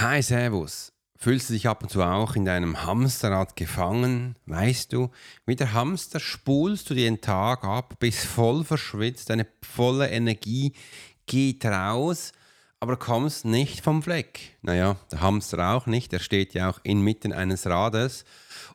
Hi, 0.00 0.22
Servus. 0.22 0.92
Fühlst 1.16 1.48
du 1.48 1.54
dich 1.54 1.66
ab 1.66 1.82
und 1.82 1.88
zu 1.88 2.02
auch 2.02 2.36
in 2.36 2.44
deinem 2.44 2.86
Hamsterrad 2.86 3.56
gefangen? 3.56 4.36
Weißt 4.46 4.92
du, 4.92 5.10
wie 5.44 5.56
der 5.56 5.72
Hamster 5.72 6.20
spulst 6.20 6.88
du 6.88 6.94
den 6.94 7.20
Tag 7.20 7.64
ab, 7.64 7.96
bist 7.98 8.24
voll 8.24 8.62
verschwitzt, 8.62 9.28
deine 9.28 9.44
volle 9.60 10.08
Energie 10.08 10.72
geht 11.26 11.64
raus, 11.64 12.30
aber 12.78 12.96
kommst 12.96 13.44
nicht 13.44 13.80
vom 13.80 14.00
Fleck. 14.00 14.56
Naja, 14.62 14.94
der 15.10 15.20
Hamster 15.20 15.74
auch 15.74 15.86
nicht, 15.86 16.12
er 16.12 16.20
steht 16.20 16.54
ja 16.54 16.70
auch 16.70 16.78
inmitten 16.84 17.32
eines 17.32 17.66
Rades 17.66 18.24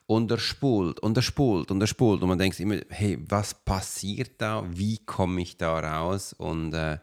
und 0.04 0.30
er 0.30 0.38
spult 0.38 1.00
und 1.00 1.16
er 1.16 1.22
spult 1.22 1.70
und 1.70 1.80
er 1.80 1.86
spult 1.86 2.20
und 2.20 2.28
man 2.28 2.38
denkt 2.38 2.60
immer, 2.60 2.80
hey, 2.90 3.18
was 3.30 3.54
passiert 3.54 4.32
da? 4.42 4.62
Wie 4.68 4.98
komme 4.98 5.40
ich 5.40 5.56
da 5.56 5.78
raus? 5.78 6.34
Und 6.34 6.74
äh, 6.74 6.98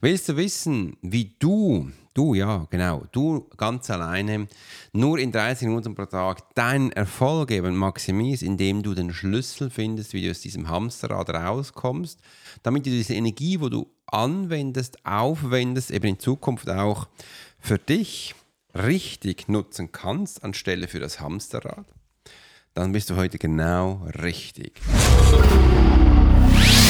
willst 0.00 0.28
du 0.28 0.36
wissen, 0.36 0.96
wie 1.02 1.36
du 1.38 1.92
Du, 2.12 2.34
ja, 2.34 2.66
genau. 2.70 3.04
Du 3.12 3.48
ganz 3.56 3.88
alleine, 3.88 4.48
nur 4.92 5.18
in 5.18 5.30
30 5.30 5.68
Minuten 5.68 5.94
pro 5.94 6.06
Tag 6.06 6.54
deinen 6.54 6.90
Erfolg 6.90 7.52
eben 7.52 7.76
maximierst, 7.76 8.42
indem 8.42 8.82
du 8.82 8.94
den 8.94 9.12
Schlüssel 9.12 9.70
findest, 9.70 10.12
wie 10.12 10.24
du 10.24 10.30
aus 10.30 10.40
diesem 10.40 10.68
Hamsterrad 10.68 11.30
rauskommst, 11.30 12.18
damit 12.64 12.86
du 12.86 12.90
diese 12.90 13.14
Energie, 13.14 13.60
wo 13.60 13.68
du 13.68 13.86
anwendest, 14.06 15.06
aufwendest, 15.06 15.92
eben 15.92 16.08
in 16.08 16.18
Zukunft 16.18 16.68
auch 16.68 17.08
für 17.60 17.78
dich 17.78 18.34
richtig 18.74 19.48
nutzen 19.48 19.92
kannst, 19.92 20.42
anstelle 20.42 20.88
für 20.88 21.00
das 21.00 21.20
Hamsterrad, 21.20 21.86
dann 22.74 22.92
bist 22.92 23.10
du 23.10 23.16
heute 23.16 23.38
genau 23.38 24.06
richtig. 24.22 24.80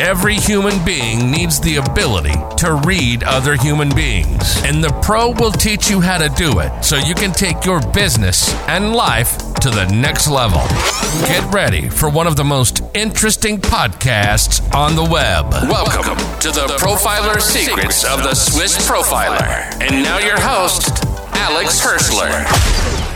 every 0.00 0.34
human 0.34 0.84
being 0.84 1.30
needs 1.30 1.60
the 1.60 1.76
ability 1.76 2.34
to 2.58 2.74
read 2.86 3.22
other 3.24 3.54
human 3.54 3.88
beings, 3.94 4.62
and 4.64 4.82
the 4.82 4.90
Pro 5.02 5.30
will 5.30 5.50
teach 5.50 5.88
you 5.88 6.00
how 6.00 6.18
to 6.18 6.28
do 6.30 6.60
it 6.60 6.84
so 6.84 6.96
you 6.96 7.14
can 7.14 7.32
take 7.32 7.64
your 7.64 7.80
business 7.92 8.52
and 8.68 8.94
life 8.94 9.36
to 9.60 9.70
the 9.70 9.86
next 9.86 10.28
level. 10.28 10.60
Get 11.26 11.44
ready 11.52 11.88
for 11.88 12.10
one 12.10 12.26
of 12.26 12.36
the 12.36 12.44
most 12.44 12.82
interesting 12.94 13.58
podcasts 13.58 14.60
on 14.74 14.96
the 14.96 15.04
web. 15.04 15.50
Welcome 15.70 16.16
to 16.40 16.50
the 16.50 16.66
Profiler 16.78 17.40
Secrets 17.40 18.04
of 18.04 18.22
the 18.22 18.34
Swiss 18.34 18.76
Profiler. 18.88 19.72
And 19.80 20.02
now 20.02 20.18
your 20.18 20.38
host, 20.38 21.04
Alex 21.32 21.80
Hirschler. 21.80 22.44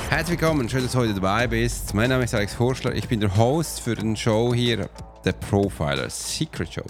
Herzlich 0.09 0.41
willkommen, 0.41 0.69
schön, 0.69 0.83
dass 0.83 0.93
du 0.93 0.99
heute 0.99 1.15
dabei 1.15 1.47
bist. 1.47 1.95
Mein 1.95 2.11
Name 2.11 2.25
ist 2.25 2.35
Alex 2.35 2.59
Horschler, 2.59 2.95
ich 2.95 3.07
bin 3.07 3.21
der 3.21 3.37
Host 3.37 3.81
für 3.81 3.95
den 3.95 4.17
Show 4.17 4.53
hier, 4.55 4.89
der 5.25 5.33
Profiler 5.33 6.09
Secret 6.11 6.73
Show. 6.73 6.85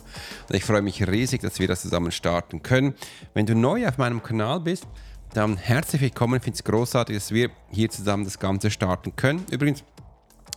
Und 0.49 0.55
ich 0.55 0.65
freue 0.65 0.83
mich 0.83 1.07
riesig, 1.07 1.43
dass 1.43 1.59
wir 1.59 1.69
das 1.69 1.83
zusammen 1.83 2.13
starten 2.13 2.63
können. 2.63 2.95
Wenn 3.35 3.47
du 3.47 3.55
neu 3.55 3.87
auf 3.87 3.99
meinem 3.99 4.23
Kanal 4.23 4.61
bist, 4.61 4.87
dann 5.33 5.57
herzlich 5.57 6.03
willkommen. 6.03 6.37
Ich 6.37 6.43
finde 6.43 6.57
es 6.57 6.65
großartig, 6.65 7.17
dass 7.17 7.31
wir 7.33 7.51
hier 7.71 7.89
zusammen 7.91 8.25
das 8.25 8.39
Ganze 8.39 8.71
starten 8.71 9.15
können. 9.15 9.45
Übrigens, 9.51 9.85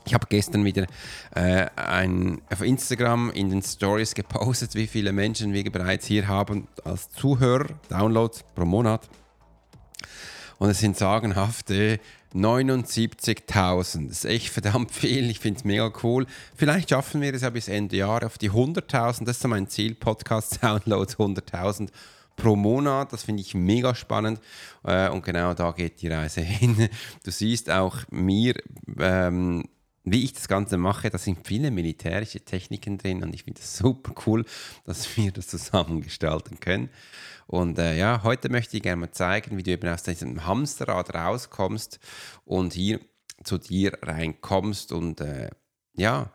ich 0.05 0.13
habe 0.13 0.25
gestern 0.27 0.65
wieder 0.65 0.85
äh, 1.33 1.67
ein, 1.75 2.41
auf 2.51 2.61
Instagram 2.61 3.31
in 3.31 3.49
den 3.49 3.61
Stories 3.61 4.13
gepostet, 4.13 4.75
wie 4.75 4.87
viele 4.87 5.13
Menschen 5.13 5.53
wir 5.53 5.71
bereits 5.71 6.07
hier 6.07 6.27
haben 6.27 6.67
als 6.83 7.09
Zuhörer, 7.11 7.67
Downloads 7.89 8.43
pro 8.55 8.65
Monat. 8.65 9.07
Und 10.59 10.69
es 10.69 10.79
sind 10.79 10.97
sagenhafte 10.97 11.99
79.000. 12.33 14.07
Das 14.07 14.17
ist 14.17 14.25
echt 14.25 14.49
verdammt 14.49 14.91
viel. 14.91 15.29
Ich 15.29 15.39
finde 15.39 15.59
es 15.59 15.63
mega 15.63 15.91
cool. 16.03 16.25
Vielleicht 16.55 16.89
schaffen 16.89 17.21
wir 17.21 17.33
es 17.33 17.41
ja 17.41 17.49
bis 17.49 17.67
Ende 17.67 17.97
Jahr 17.97 18.25
auf 18.25 18.37
die 18.37 18.51
100.000. 18.51 19.25
Das 19.25 19.37
ist 19.37 19.41
so 19.41 19.47
mein 19.47 19.67
Ziel. 19.67 19.95
Podcast-Downloads 19.95 21.17
100.000 21.17 21.89
pro 22.35 22.55
Monat. 22.55 23.13
Das 23.13 23.23
finde 23.23 23.41
ich 23.41 23.53
mega 23.53 23.93
spannend. 23.95 24.39
Äh, 24.83 25.09
und 25.09 25.23
genau 25.23 25.53
da 25.53 25.71
geht 25.71 26.01
die 26.01 26.07
Reise 26.07 26.41
hin. 26.41 26.89
Du 27.23 27.31
siehst 27.31 27.69
auch 27.69 27.97
mir. 28.09 28.55
Ähm, 28.99 29.65
wie 30.03 30.23
ich 30.23 30.33
das 30.33 30.47
Ganze 30.47 30.77
mache, 30.77 31.09
da 31.09 31.17
sind 31.17 31.47
viele 31.47 31.71
militärische 31.71 32.41
Techniken 32.41 32.97
drin 32.97 33.23
und 33.23 33.33
ich 33.33 33.43
finde 33.43 33.61
es 33.61 33.77
super 33.77 34.13
cool, 34.25 34.45
dass 34.85 35.17
wir 35.17 35.31
das 35.31 35.47
zusammen 35.47 36.01
gestalten 36.01 36.59
können. 36.59 36.89
Und 37.47 37.77
äh, 37.77 37.97
ja, 37.97 38.23
heute 38.23 38.49
möchte 38.49 38.77
ich 38.77 38.83
gerne 38.83 39.01
mal 39.01 39.11
zeigen, 39.11 39.57
wie 39.57 39.63
du 39.63 39.71
eben 39.71 39.87
aus 39.89 40.03
diesem 40.03 40.45
Hamsterrad 40.45 41.13
rauskommst 41.13 41.99
und 42.45 42.73
hier 42.73 42.99
zu 43.43 43.57
dir 43.57 43.97
reinkommst 44.01 44.91
und 44.91 45.21
äh, 45.21 45.49
ja, 45.93 46.31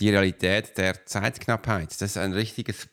die 0.00 0.10
Realität 0.10 0.76
der 0.78 1.06
Zeitknappheit. 1.06 1.90
Das 1.90 2.02
ist 2.02 2.16
ein 2.16 2.32
richtiges 2.32 2.88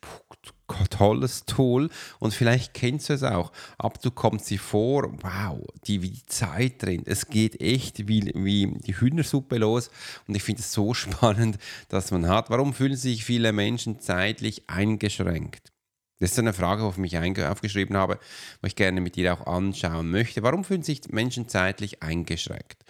tolles 0.89 1.45
Tool 1.45 1.89
und 2.19 2.33
vielleicht 2.33 2.73
kennst 2.73 3.09
du 3.09 3.13
es 3.13 3.23
auch. 3.23 3.51
Ab 3.77 4.01
du 4.01 4.11
kommst 4.11 4.49
dir 4.49 4.59
vor, 4.59 5.11
wow, 5.21 5.59
die, 5.85 6.01
wie 6.01 6.11
die 6.11 6.25
Zeit 6.25 6.81
drin. 6.83 7.03
Es 7.05 7.27
geht 7.27 7.61
echt 7.61 8.07
wie, 8.07 8.31
wie 8.35 8.73
die 8.85 8.99
Hühnersuppe 8.99 9.57
los 9.57 9.89
und 10.27 10.35
ich 10.35 10.43
finde 10.43 10.61
es 10.61 10.71
so 10.71 10.93
spannend, 10.93 11.57
dass 11.89 12.11
man 12.11 12.27
hat. 12.27 12.49
Warum 12.49 12.73
fühlen 12.73 12.95
sich 12.95 13.25
viele 13.25 13.51
Menschen 13.53 13.99
zeitlich 13.99 14.69
eingeschränkt? 14.69 15.71
Das 16.19 16.31
ist 16.31 16.39
eine 16.39 16.53
Frage, 16.53 16.83
die 16.83 16.89
ich 16.89 16.97
mich 16.97 17.45
aufgeschrieben 17.45 17.95
habe, 17.95 18.19
wo 18.61 18.67
ich 18.67 18.75
gerne 18.75 18.99
mit 18.99 19.15
dir 19.15 19.33
auch 19.33 19.47
anschauen 19.47 20.11
möchte. 20.11 20.43
Warum 20.43 20.65
fühlen 20.65 20.83
sich 20.83 21.07
Menschen 21.09 21.47
zeitlich 21.47 22.03
eingeschränkt? 22.03 22.83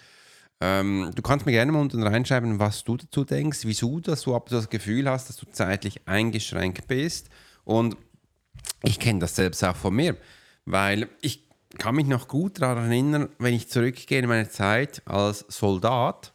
Ähm, 0.60 1.10
du 1.14 1.22
kannst 1.22 1.46
mir 1.46 1.52
gerne 1.52 1.72
mal 1.72 1.80
unten 1.80 2.02
reinschreiben, 2.02 2.58
was 2.58 2.84
du 2.84 2.96
dazu 2.96 3.24
denkst, 3.24 3.60
wieso 3.62 4.00
dass 4.00 4.22
du 4.22 4.38
das 4.48 4.68
Gefühl 4.68 5.08
hast, 5.08 5.28
dass 5.28 5.36
du 5.36 5.46
zeitlich 5.46 6.06
eingeschränkt 6.06 6.86
bist. 6.86 7.30
Und 7.64 7.96
ich 8.82 8.98
kenne 8.98 9.20
das 9.20 9.36
selbst 9.36 9.62
auch 9.64 9.76
von 9.76 9.94
mir, 9.94 10.16
weil 10.64 11.08
ich 11.20 11.50
kann 11.78 11.94
mich 11.94 12.06
noch 12.06 12.26
gut 12.26 12.60
daran 12.60 12.90
erinnern, 12.90 13.28
wenn 13.38 13.54
ich 13.54 13.68
zurückgehe 13.68 14.18
in 14.18 14.28
meine 14.28 14.48
Zeit 14.48 15.02
als 15.06 15.44
Soldat 15.48 16.32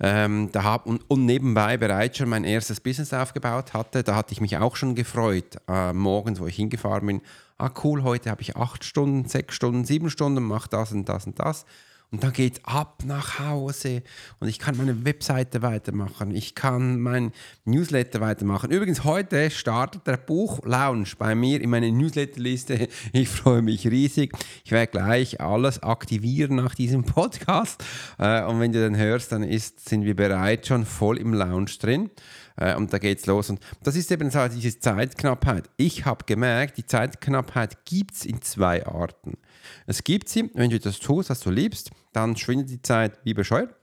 ähm, 0.00 0.50
da 0.50 0.64
hab, 0.64 0.86
und, 0.86 1.02
und, 1.10 1.26
nebenbei 1.26 1.76
bereits 1.76 2.18
schon 2.18 2.30
mein 2.30 2.44
erstes 2.44 2.80
Business 2.80 3.12
aufgebaut 3.12 3.74
hatte. 3.74 4.02
Da 4.02 4.14
hatte 4.14 4.32
ich 4.32 4.40
mich 4.40 4.56
auch 4.56 4.76
schon 4.76 4.94
gefreut, 4.94 5.58
äh, 5.68 5.92
morgens, 5.92 6.40
wo 6.40 6.46
ich 6.46 6.56
hingefahren 6.56 7.06
bin. 7.06 7.20
Ah, 7.58 7.70
cool, 7.84 8.02
heute 8.02 8.30
habe 8.30 8.40
ich 8.40 8.56
acht 8.56 8.84
Stunden, 8.84 9.28
sechs 9.28 9.54
Stunden, 9.54 9.84
sieben 9.84 10.08
Stunden, 10.10 10.42
mache 10.42 10.70
das 10.70 10.92
und 10.92 11.08
das 11.08 11.26
und 11.26 11.38
das. 11.38 11.66
Und 12.10 12.24
dann 12.24 12.32
geht 12.32 12.60
ab 12.64 13.02
nach 13.04 13.38
Hause 13.38 14.02
und 14.40 14.48
ich 14.48 14.58
kann 14.58 14.78
meine 14.78 15.04
Webseite 15.04 15.60
weitermachen, 15.60 16.34
ich 16.34 16.54
kann 16.54 17.00
mein 17.00 17.32
Newsletter 17.66 18.22
weitermachen. 18.22 18.70
Übrigens, 18.70 19.04
heute 19.04 19.50
startet 19.50 20.06
der 20.06 20.16
Buch-Lounge 20.16 21.10
bei 21.18 21.34
mir 21.34 21.60
in 21.60 21.68
meiner 21.68 21.90
Newsletterliste. 21.90 22.88
Ich 23.12 23.28
freue 23.28 23.62
mich 23.62 23.86
riesig. 23.86 24.32
Ich 24.64 24.70
werde 24.70 24.90
gleich 24.90 25.40
alles 25.40 25.82
aktivieren 25.82 26.56
nach 26.56 26.74
diesem 26.74 27.04
Podcast. 27.04 27.82
Äh, 28.18 28.44
und 28.44 28.60
wenn 28.60 28.72
du 28.72 28.82
dann 28.82 28.96
hörst, 28.96 29.32
dann 29.32 29.42
ist, 29.42 29.88
sind 29.88 30.04
wir 30.04 30.14
bereits 30.14 30.68
schon 30.68 30.84
voll 30.84 31.18
im 31.18 31.34
Lounge 31.34 31.72
drin. 31.80 32.10
Äh, 32.56 32.74
und 32.74 32.92
da 32.92 32.98
geht's 32.98 33.26
los. 33.26 33.50
Und 33.50 33.60
das 33.82 33.96
ist 33.96 34.10
eben 34.10 34.30
so 34.30 34.46
diese 34.48 34.78
Zeitknappheit. 34.78 35.68
Ich 35.76 36.04
habe 36.04 36.24
gemerkt, 36.26 36.78
die 36.78 36.86
Zeitknappheit 36.86 37.84
gibt 37.84 38.14
es 38.14 38.24
in 38.24 38.42
zwei 38.42 38.86
Arten. 38.86 39.38
Es 39.86 40.04
gibt 40.04 40.28
sie, 40.28 40.50
wenn 40.54 40.70
du 40.70 40.78
das 40.78 40.98
tust, 40.98 41.30
was 41.30 41.40
du 41.40 41.50
liebst, 41.50 41.90
dann 42.12 42.36
schwindet 42.36 42.70
die 42.70 42.82
Zeit 42.82 43.18
wie 43.24 43.34
bescheuert. 43.34 43.74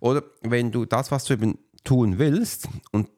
Oder 0.00 0.22
wenn 0.42 0.70
du 0.70 0.84
das, 0.84 1.10
was 1.10 1.24
du 1.24 1.34
eben 1.34 1.58
tun 1.84 2.18
willst 2.18 2.68
und 2.92 3.08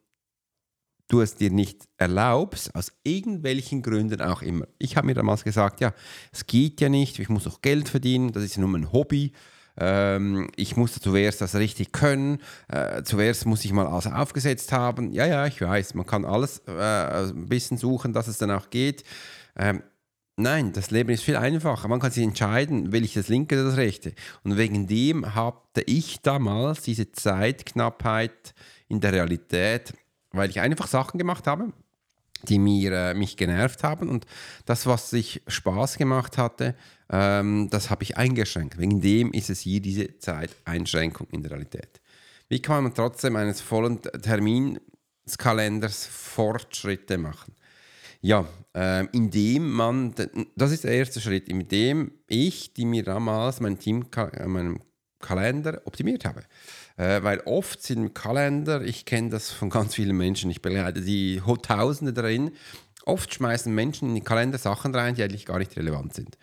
du 1.09 1.21
es 1.21 1.35
dir 1.35 1.51
nicht 1.51 1.89
erlaubst, 1.97 2.75
aus 2.75 2.93
irgendwelchen 3.03 3.83
Gründen 3.83 4.21
auch 4.23 4.43
immer. 4.43 4.67
Ich 4.79 4.97
habe 4.97 5.09
mir 5.09 5.15
damals 5.15 5.45
gesagt, 5.45 5.81
ja, 5.81 5.93
es 6.33 6.47
geht 6.47 6.81
ja 6.81 6.89
nicht, 6.89 7.19
ich 7.19 7.29
muss 7.29 7.47
auch 7.47 7.63
Geld 7.63 7.89
verdienen, 7.89 8.33
das 8.33 8.45
ist 8.45 8.57
ja 8.57 8.61
nur 8.61 8.71
mein 8.71 8.93
Hobby. 8.93 9.33
Ähm, 9.77 10.51
ich 10.57 10.77
musste 10.77 11.01
zuerst 11.01 11.41
das 11.41 11.55
richtig 11.55 11.93
können. 11.93 12.39
Äh, 12.69 13.03
zuerst 13.03 13.47
muss 13.47 13.65
ich 13.65 13.73
mal 13.73 13.87
alles 13.87 14.07
aufgesetzt 14.07 14.73
haben. 14.73 15.13
Ja, 15.13 15.27
ja, 15.27 15.47
ich 15.47 15.61
weiß, 15.61 15.95
man 15.95 16.07
kann 16.07 16.25
alles 16.25 16.63
äh, 16.67 16.73
ein 16.73 17.49
bisschen 17.49 17.77
suchen, 17.77 18.13
dass 18.13 18.29
es 18.29 18.39
dann 18.39 18.51
auch 18.51 18.71
geht. 18.71 19.05
Ähm, 19.57 19.83
Nein, 20.41 20.73
das 20.73 20.91
Leben 20.91 21.11
ist 21.11 21.23
viel 21.23 21.37
einfacher. 21.37 21.87
Man 21.87 22.01
kann 22.01 22.11
sich 22.11 22.25
entscheiden, 22.25 22.93
will 22.93 23.05
ich 23.05 23.13
das 23.13 23.29
linke 23.29 23.57
oder 23.57 23.65
das 23.65 23.77
rechte. 23.77 24.15
Und 24.43 24.57
wegen 24.57 24.87
dem 24.87 25.35
hatte 25.35 25.83
ich 25.85 26.23
damals 26.23 26.81
diese 26.81 27.13
Zeitknappheit 27.13 28.55
in 28.89 29.01
der 29.01 29.13
Realität, 29.13 29.93
weil 30.33 30.49
ich 30.49 30.61
einfach 30.61 30.87
Sachen 30.87 31.19
gemacht 31.19 31.47
habe, 31.47 31.75
die 32.45 32.59
mir, 32.59 32.93
äh, 32.93 33.15
mich 33.15 33.37
genervt 33.37 33.85
haben. 33.85 34.09
Und 34.09 34.25
das, 34.65 34.87
was 34.87 35.11
sich 35.11 35.43
Spaß 35.47 35.99
gemacht 35.99 36.39
hatte, 36.39 36.75
ähm, 37.11 37.69
das 37.71 37.91
habe 37.91 38.05
ich 38.05 38.17
eingeschränkt. 38.17 38.79
Wegen 38.79 39.03
dem 39.03 39.33
ist 39.33 39.51
es 39.51 39.61
hier 39.61 39.83
diese 39.83 40.19
Zeiteinschränkung 40.19 41.27
in 41.33 41.43
der 41.43 41.53
Realität. 41.53 42.01
Wie 42.49 42.63
kann 42.63 42.85
man 42.85 42.95
trotzdem 42.95 43.37
eines 43.37 43.61
vollen 43.61 44.01
Terminskalenders 44.01 46.07
Fortschritte 46.07 47.19
machen? 47.19 47.55
Ja, 48.23 48.47
äh, 48.77 49.07
indem 49.13 49.71
man, 49.71 50.15
das 50.55 50.73
ist 50.73 50.85
der 50.85 50.93
erste 50.93 51.21
Schritt, 51.21 51.49
indem 51.49 52.13
ich, 52.27 52.75
die 52.75 52.85
mir 52.85 53.03
damals 53.03 53.61
mein 53.61 53.79
Team, 53.79 54.07
äh, 54.15 54.47
meinen 54.47 54.81
Kalender 55.21 55.83
optimiert 55.85 56.25
habe. 56.25 56.43
Äh, 56.97 57.23
weil 57.23 57.41
oft 57.41 57.83
sind 57.83 58.15
Kalender, 58.15 58.83
ich 58.83 59.07
kenne 59.07 59.31
das 59.31 59.51
von 59.51 59.71
ganz 59.71 59.95
vielen 59.95 60.17
Menschen, 60.17 60.51
ich 60.51 60.63
begleite 60.63 61.01
die 61.01 61.41
Tausende 61.63 62.13
darin, 62.13 62.53
oft 63.07 63.33
schmeißen 63.33 63.75
Menschen 63.75 64.09
in 64.09 64.15
den 64.15 64.25
Kalender 64.25 64.59
Sachen 64.59 64.95
rein, 64.95 65.15
die 65.15 65.23
eigentlich 65.23 65.47
gar 65.47 65.59
nicht 65.59 65.77
relevant 65.77 66.15
sind. 66.15 66.37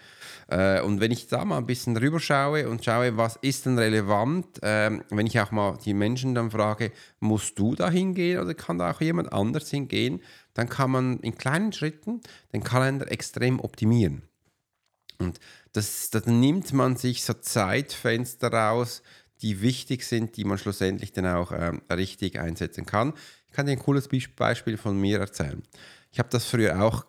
Äh, 0.47 0.81
und 0.81 0.99
wenn 0.99 1.11
ich 1.11 1.27
da 1.27 1.45
mal 1.45 1.57
ein 1.57 1.65
bisschen 1.65 1.97
rüberschaue 1.97 2.69
und 2.69 2.83
schaue, 2.83 3.17
was 3.17 3.37
ist 3.37 3.65
denn 3.65 3.77
relevant, 3.77 4.61
äh, 4.63 4.91
wenn 5.09 5.27
ich 5.27 5.39
auch 5.39 5.51
mal 5.51 5.77
die 5.83 5.93
Menschen 5.93 6.35
dann 6.35 6.51
frage, 6.51 6.91
musst 7.19 7.59
du 7.59 7.75
da 7.75 7.89
hingehen 7.89 8.39
oder 8.39 8.53
kann 8.53 8.77
da 8.77 8.91
auch 8.91 9.01
jemand 9.01 9.31
anders 9.33 9.69
hingehen, 9.69 10.21
dann 10.57 10.69
kann 10.69 10.89
man 10.89 11.19
in 11.19 11.37
kleinen 11.37 11.71
Schritten 11.71 12.19
den 12.51 12.63
Kalender 12.63 13.11
extrem 13.11 13.59
optimieren. 13.59 14.23
Und 15.19 15.39
das, 15.73 16.09
dann 16.09 16.39
nimmt 16.39 16.73
man 16.73 16.97
sich 16.97 17.23
so 17.23 17.33
Zeitfenster 17.33 18.51
raus, 18.51 19.03
die 19.43 19.61
wichtig 19.61 20.03
sind, 20.03 20.35
die 20.35 20.45
man 20.45 20.57
schlussendlich 20.57 21.11
dann 21.13 21.27
auch 21.27 21.51
ähm, 21.51 21.83
richtig 21.91 22.39
einsetzen 22.39 22.87
kann. 22.87 23.13
Ich 23.45 23.53
kann 23.53 23.67
dir 23.67 23.73
ein 23.73 23.79
cooles 23.79 24.09
Beispiel 24.35 24.77
von 24.77 24.99
mir 24.99 25.19
erzählen. 25.19 25.61
Ich 26.11 26.17
habe 26.17 26.29
das 26.29 26.45
früher 26.45 26.81
auch 26.81 27.05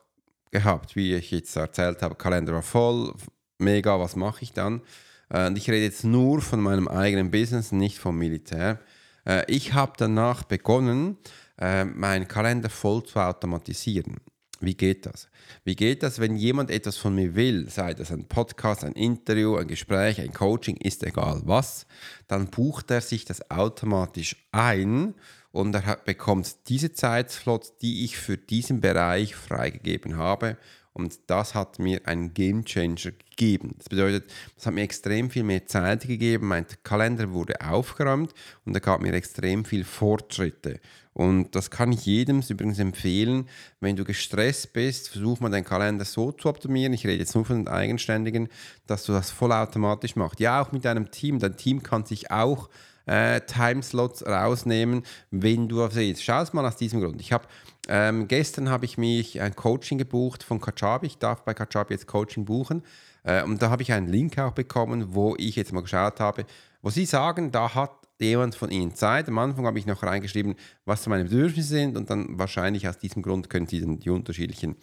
gehabt, 0.51 0.95
wie 0.95 1.15
ich 1.15 1.31
jetzt 1.31 1.57
erzählt 1.57 2.03
habe, 2.03 2.17
Kalender 2.17 2.53
war 2.53 2.63
voll, 2.63 3.15
mega, 3.57 3.99
was 3.99 4.15
mache 4.15 4.43
ich 4.43 4.53
dann? 4.53 4.83
Äh, 5.31 5.47
und 5.47 5.57
ich 5.57 5.71
rede 5.71 5.85
jetzt 5.85 6.05
nur 6.05 6.43
von 6.43 6.61
meinem 6.61 6.87
eigenen 6.87 7.31
Business, 7.31 7.73
nicht 7.73 7.99
vom 7.99 8.19
Militär. 8.19 8.79
Äh, 9.27 9.51
ich 9.51 9.73
habe 9.73 9.95
danach 9.97 10.45
begonnen, 10.45 11.17
äh, 11.59 11.85
meinen 11.85 12.29
Kalender 12.29 12.71
voll 12.71 13.05
zu 13.05 13.19
automatisieren. 13.19 14.17
Wie 14.61 14.75
geht 14.75 15.07
das? 15.07 15.29
Wie 15.65 15.77
geht 15.77 16.03
das, 16.03 16.19
wenn 16.19 16.37
jemand 16.37 16.71
etwas 16.71 16.97
von 16.97 17.15
mir 17.15 17.37
will, 17.37 17.71
sei 17.71 17.95
das 17.95 18.11
ein 18.11 18.27
Podcast, 18.27 18.83
ein 18.83 18.95
Interview, 18.95 19.57
ein 19.57 19.69
Gespräch, 19.69 20.21
ein 20.21 20.33
Coaching, 20.33 20.77
ist 20.77 21.05
egal 21.05 21.43
was, 21.45 21.87
dann 22.27 22.49
bucht 22.49 22.91
er 22.91 23.01
sich 23.01 23.25
das 23.25 23.51
automatisch 23.53 24.37
ein 24.51 25.15
und 25.53 25.75
er 25.75 25.97
bekommt 26.05 26.69
diese 26.69 26.93
Zeitslots, 26.93 27.77
die 27.79 28.05
ich 28.05 28.19
für 28.19 28.37
diesen 28.37 28.81
Bereich 28.81 29.37
freigegeben 29.37 30.17
habe. 30.17 30.57
Und 30.93 31.17
das 31.29 31.55
hat 31.55 31.79
mir 31.79 32.09
einen 32.09 32.35
Game 32.35 32.65
Changer 32.65 33.13
gegeben. 33.31 33.77
Das 33.79 33.89
bedeutet, 33.89 34.33
es 34.57 34.67
hat 34.67 34.75
mir 34.75 34.83
extrem 34.83 35.31
viel 35.31 35.45
mehr 35.45 35.65
Zeit 35.65 36.09
gegeben. 36.09 36.49
Mein 36.49 36.67
Kalender 36.83 37.31
wurde 37.31 37.61
aufgeräumt 37.61 38.35
und 38.65 38.75
er 38.75 38.81
gab 38.81 39.01
mir 39.01 39.13
extrem 39.13 39.65
viel 39.65 39.85
Fortschritte. 39.85 40.81
Und 41.19 41.57
das 41.57 41.73
kann 41.73 41.91
ich 41.91 42.07
jedem 42.07 42.43
übrigens 42.49 42.79
empfehlen. 42.79 43.49
Wenn 43.81 43.97
du 43.97 44.05
gestresst 44.05 44.73
bist, 44.73 45.09
versuch 45.09 45.41
mal 45.41 45.51
deinen 45.51 45.65
Kalender 45.65 46.05
so 46.05 46.31
zu 46.31 46.49
optimieren. 46.49 46.93
Ich 46.93 47.05
rede 47.05 47.19
jetzt 47.19 47.35
nur 47.35 47.45
von 47.45 47.65
den 47.65 47.69
Eigenständigen, 47.69 48.49
dass 48.87 49.03
du 49.03 49.11
das 49.11 49.33
vollautomatisch 49.33 50.15
machst. 50.15 50.39
Ja, 50.39 50.63
auch 50.63 50.71
mit 50.71 50.85
deinem 50.85 51.11
Team. 51.11 51.41
Dein 51.41 51.57
Team 51.57 51.83
kann 51.83 52.05
sich 52.05 52.31
auch 52.31 52.69
äh, 53.07 53.41
Timeslots 53.41 54.25
rausnehmen, 54.25 55.03
wenn 55.33 55.67
du 55.67 55.83
auf 55.83 55.93
siehst. 55.93 56.23
Schau 56.23 56.41
es 56.41 56.53
mal 56.53 56.65
aus 56.65 56.77
diesem 56.77 57.01
Grund. 57.01 57.21
Ich 57.21 57.33
habe 57.33 57.49
ähm, 57.89 58.29
gestern 58.29 58.71
habe 58.71 58.85
ich 58.85 58.97
mich 58.97 59.41
ein 59.41 59.57
Coaching 59.57 59.99
gebucht 59.99 60.45
von 60.45 60.61
Kajabi. 60.61 61.09
Ich 61.09 61.19
darf 61.19 61.43
bei 61.43 61.53
Kajabi 61.53 61.95
jetzt 61.95 62.07
Coaching 62.07 62.45
buchen. 62.45 62.85
Äh, 63.25 63.43
und 63.43 63.61
da 63.61 63.71
habe 63.71 63.83
ich 63.83 63.93
einen 63.93 64.07
Link 64.07 64.39
auch 64.39 64.53
bekommen, 64.53 65.17
wo 65.17 65.35
ich 65.37 65.57
jetzt 65.57 65.73
mal 65.73 65.81
geschaut 65.81 66.21
habe, 66.21 66.47
wo 66.81 66.91
sie 66.91 67.07
sagen, 67.07 67.51
da 67.51 67.75
hat 67.75 67.98
jemand 68.27 68.55
von 68.55 68.71
Ihnen 68.71 68.95
Zeit. 68.95 69.29
Am 69.29 69.39
Anfang 69.39 69.67
habe 69.67 69.79
ich 69.79 69.87
noch 69.87 70.03
reingeschrieben, 70.03 70.57
was 70.85 71.07
meine 71.07 71.25
Bedürfnisse 71.25 71.69
sind 71.69 71.97
und 71.97 72.11
dann 72.11 72.39
wahrscheinlich 72.39 72.89
aus 72.89 72.99
diesem 72.99 73.23
Grund 73.23 73.51
können 73.51 73.67
Sie 73.67 73.81
dann 73.81 73.99
die 73.99 74.11
unterschiedlichen, 74.11 74.77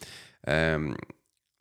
ähm, 0.46 0.96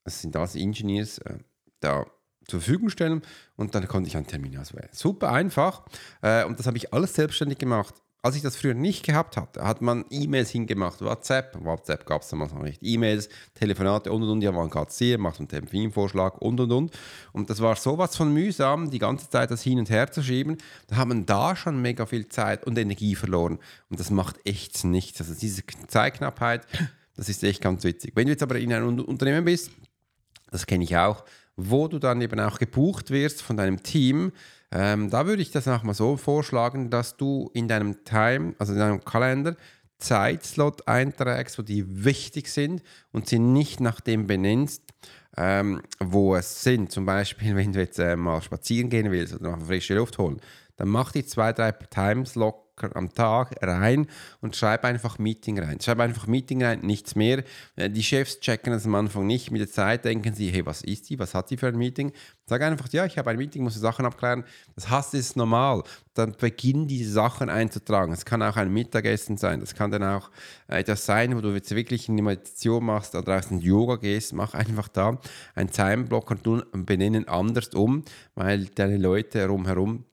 sind 0.05 0.35
das 0.35 0.55
Engineers, 0.55 1.19
äh, 1.19 1.37
da 1.79 2.05
zur 2.47 2.61
Verfügung 2.61 2.89
stellen 2.89 3.21
und 3.55 3.73
dann 3.73 3.87
konnte 3.87 4.07
ich 4.07 4.15
einen 4.15 4.27
Termin 4.27 4.57
auswählen. 4.57 4.89
Super 4.91 5.31
einfach 5.31 5.85
äh, 6.21 6.45
und 6.45 6.59
das 6.59 6.67
habe 6.67 6.77
ich 6.77 6.93
alles 6.93 7.13
selbstständig 7.15 7.57
gemacht. 7.57 7.95
Als 8.25 8.35
ich 8.35 8.41
das 8.41 8.55
früher 8.55 8.73
nicht 8.73 9.05
gehabt 9.05 9.37
hatte, 9.37 9.63
hat 9.63 9.83
man 9.83 10.03
E-Mails 10.09 10.49
hingemacht, 10.49 10.99
WhatsApp, 10.99 11.63
WhatsApp 11.63 12.07
gab 12.07 12.23
es 12.23 12.29
damals 12.29 12.53
noch 12.53 12.63
nicht, 12.63 12.79
E-Mails, 12.81 13.29
Telefonate 13.53 14.11
und 14.11 14.23
und 14.23 14.29
und, 14.29 14.41
ja, 14.41 14.51
man 14.51 14.71
es 14.87 14.97
sehen, 14.97 15.21
macht 15.21 15.37
einen 15.37 15.47
Terminvorschlag 15.47 16.41
und 16.41 16.59
und 16.59 16.71
und. 16.71 16.91
Und 17.33 17.51
das 17.51 17.61
war 17.61 17.75
sowas 17.75 18.15
von 18.15 18.33
mühsam, 18.33 18.89
die 18.89 18.97
ganze 18.97 19.29
Zeit 19.29 19.51
das 19.51 19.61
hin 19.61 19.77
und 19.77 19.91
her 19.91 20.11
zu 20.11 20.23
schieben. 20.23 20.57
Da 20.87 20.95
haben 20.95 21.09
man 21.09 21.27
da 21.27 21.55
schon 21.55 21.79
mega 21.79 22.07
viel 22.07 22.27
Zeit 22.27 22.65
und 22.65 22.79
Energie 22.79 23.13
verloren. 23.13 23.59
Und 23.91 23.99
das 23.99 24.09
macht 24.09 24.37
echt 24.43 24.83
nichts. 24.85 25.21
Also 25.21 25.35
diese 25.35 25.61
Zeitknappheit, 25.85 26.65
das 27.15 27.29
ist 27.29 27.43
echt 27.43 27.61
ganz 27.61 27.83
witzig. 27.83 28.13
Wenn 28.15 28.25
du 28.25 28.31
jetzt 28.31 28.41
aber 28.41 28.57
in 28.57 28.73
einem 28.73 29.01
Unternehmen 29.01 29.45
bist, 29.45 29.69
das 30.49 30.65
kenne 30.65 30.83
ich 30.83 30.97
auch, 30.97 31.25
wo 31.57 31.87
du 31.87 31.99
dann 31.99 32.19
eben 32.21 32.39
auch 32.39 32.57
gebucht 32.57 33.11
wirst 33.11 33.43
von 33.43 33.55
deinem 33.55 33.83
Team, 33.83 34.31
ähm, 34.77 35.09
da 35.09 35.25
würde 35.25 35.41
ich 35.41 35.51
das 35.51 35.69
auch 35.69 35.83
mal 35.83 35.93
so 35.93 36.17
vorschlagen, 36.17 36.89
dass 36.89 37.15
du 37.15 37.49
in 37.53 37.69
deinem 37.69 38.03
Time, 38.03 38.55
also 38.59 38.73
in 38.73 38.79
deinem 38.79 39.05
Kalender, 39.05 39.55
Zeitslot 39.99 40.85
einträgst, 40.85 41.57
wo 41.57 41.61
die 41.61 42.03
wichtig 42.03 42.49
sind 42.49 42.83
und 43.13 43.29
sie 43.29 43.39
nicht 43.39 43.79
nach 43.79 44.01
dem 44.01 44.27
benennst, 44.27 44.83
ähm, 45.37 45.81
wo 46.01 46.35
es 46.35 46.61
sind. 46.61 46.91
Zum 46.91 47.05
Beispiel, 47.05 47.55
wenn 47.55 47.71
du 47.71 47.79
jetzt 47.79 47.99
äh, 47.99 48.17
mal 48.17 48.41
spazieren 48.41 48.89
gehen 48.89 49.11
willst 49.11 49.35
oder 49.35 49.51
mal 49.51 49.65
frische 49.65 49.95
Luft 49.95 50.17
holen, 50.17 50.41
dann 50.75 50.89
mach 50.89 51.13
die 51.13 51.25
zwei, 51.25 51.53
drei 51.53 51.71
Timeslot 51.71 52.64
am 52.93 53.13
Tag 53.13 53.55
rein 53.61 54.07
und 54.41 54.55
schreib 54.55 54.83
einfach 54.83 55.17
Meeting 55.17 55.59
rein. 55.59 55.79
Schreib 55.79 55.99
einfach 55.99 56.27
Meeting 56.27 56.63
rein, 56.63 56.81
nichts 56.81 57.15
mehr. 57.15 57.43
Äh, 57.75 57.89
die 57.89 58.03
Chefs 58.03 58.39
checken 58.39 58.73
das 58.73 58.85
am 58.85 58.95
Anfang 58.95 59.25
nicht. 59.25 59.51
Mit 59.51 59.61
der 59.61 59.69
Zeit 59.69 60.05
denken 60.05 60.33
sie, 60.33 60.51
hey, 60.51 60.65
was 60.65 60.81
ist 60.81 61.09
die? 61.09 61.17
Was 61.19 61.33
hat 61.33 61.49
die 61.49 61.57
für 61.57 61.67
ein 61.67 61.77
Meeting? 61.77 62.11
Sag 62.45 62.61
einfach, 62.61 62.87
ja, 62.91 63.05
ich 63.05 63.17
habe 63.17 63.31
ein 63.31 63.37
Meeting, 63.37 63.63
muss 63.63 63.75
Sachen 63.75 64.05
abklären. 64.05 64.43
Das 64.75 64.89
hast 64.89 65.13
ist 65.13 65.35
normal. 65.35 65.83
Dann 66.13 66.35
beginn 66.37 66.87
diese 66.87 67.11
Sachen 67.11 67.49
einzutragen. 67.49 68.13
Es 68.13 68.25
kann 68.25 68.43
auch 68.43 68.55
ein 68.57 68.71
Mittagessen 68.71 69.37
sein. 69.37 69.59
Das 69.61 69.73
kann 69.73 69.91
dann 69.91 70.03
auch 70.03 70.29
etwas 70.67 71.05
sein, 71.05 71.35
wo 71.35 71.41
du 71.41 71.53
jetzt 71.53 71.73
wirklich 71.73 72.09
eine 72.09 72.21
Meditation 72.21 72.85
machst 72.85 73.15
oder 73.15 73.37
aus 73.37 73.47
Yoga 73.49 73.95
gehst. 73.95 74.33
Mach 74.33 74.53
einfach 74.53 74.87
da 74.89 75.19
einen 75.55 75.71
Timeblock 75.71 76.31
und 76.31 76.85
benennen 76.85 77.27
anders 77.27 77.69
um, 77.69 78.03
weil 78.35 78.65
deine 78.65 78.97
Leute 78.97 79.47
rumherum 79.47 80.05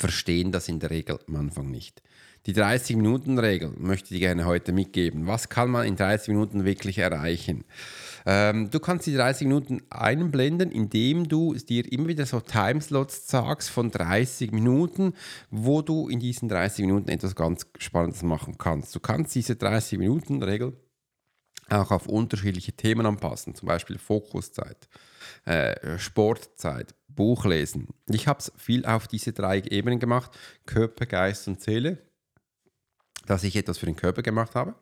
verstehen 0.00 0.50
das 0.50 0.68
in 0.68 0.80
der 0.80 0.90
Regel 0.90 1.18
am 1.28 1.36
Anfang 1.36 1.70
nicht. 1.70 2.02
Die 2.46 2.54
30-Minuten-Regel 2.54 3.74
möchte 3.76 4.14
ich 4.14 4.20
gerne 4.20 4.46
heute 4.46 4.72
mitgeben. 4.72 5.26
Was 5.26 5.50
kann 5.50 5.70
man 5.70 5.86
in 5.86 5.96
30 5.96 6.28
Minuten 6.28 6.64
wirklich 6.64 6.96
erreichen? 6.96 7.64
Ähm, 8.24 8.70
du 8.70 8.80
kannst 8.80 9.06
die 9.06 9.14
30 9.14 9.46
Minuten 9.46 9.82
einblenden, 9.90 10.72
indem 10.72 11.28
du 11.28 11.52
dir 11.54 11.90
immer 11.92 12.08
wieder 12.08 12.24
so 12.24 12.40
Timeslots 12.40 13.28
sagst 13.28 13.68
von 13.68 13.90
30 13.90 14.52
Minuten, 14.52 15.12
wo 15.50 15.82
du 15.82 16.08
in 16.08 16.18
diesen 16.18 16.48
30 16.48 16.86
Minuten 16.86 17.10
etwas 17.10 17.36
ganz 17.36 17.66
Spannendes 17.78 18.22
machen 18.22 18.56
kannst. 18.56 18.94
Du 18.94 19.00
kannst 19.00 19.34
diese 19.34 19.52
30-Minuten-Regel 19.52 20.72
auch 21.68 21.90
auf 21.90 22.06
unterschiedliche 22.06 22.72
Themen 22.72 23.04
anpassen, 23.04 23.54
zum 23.54 23.68
Beispiel 23.68 23.98
Fokuszeit, 23.98 24.88
äh, 25.44 25.98
Sportzeit, 25.98 26.94
Buchlesen. 27.08 27.88
Ich 28.08 28.26
habe 28.26 28.38
es 28.38 28.52
viel 28.56 28.84
auf 28.86 29.08
diese 29.08 29.32
drei 29.32 29.60
Ebenen 29.60 29.98
gemacht, 29.98 30.30
Körper, 30.66 31.06
Geist 31.06 31.48
und 31.48 31.60
Seele, 31.60 31.98
dass 33.26 33.44
ich 33.44 33.56
etwas 33.56 33.78
für 33.78 33.86
den 33.86 33.96
Körper 33.96 34.22
gemacht 34.22 34.54
habe. 34.54 34.74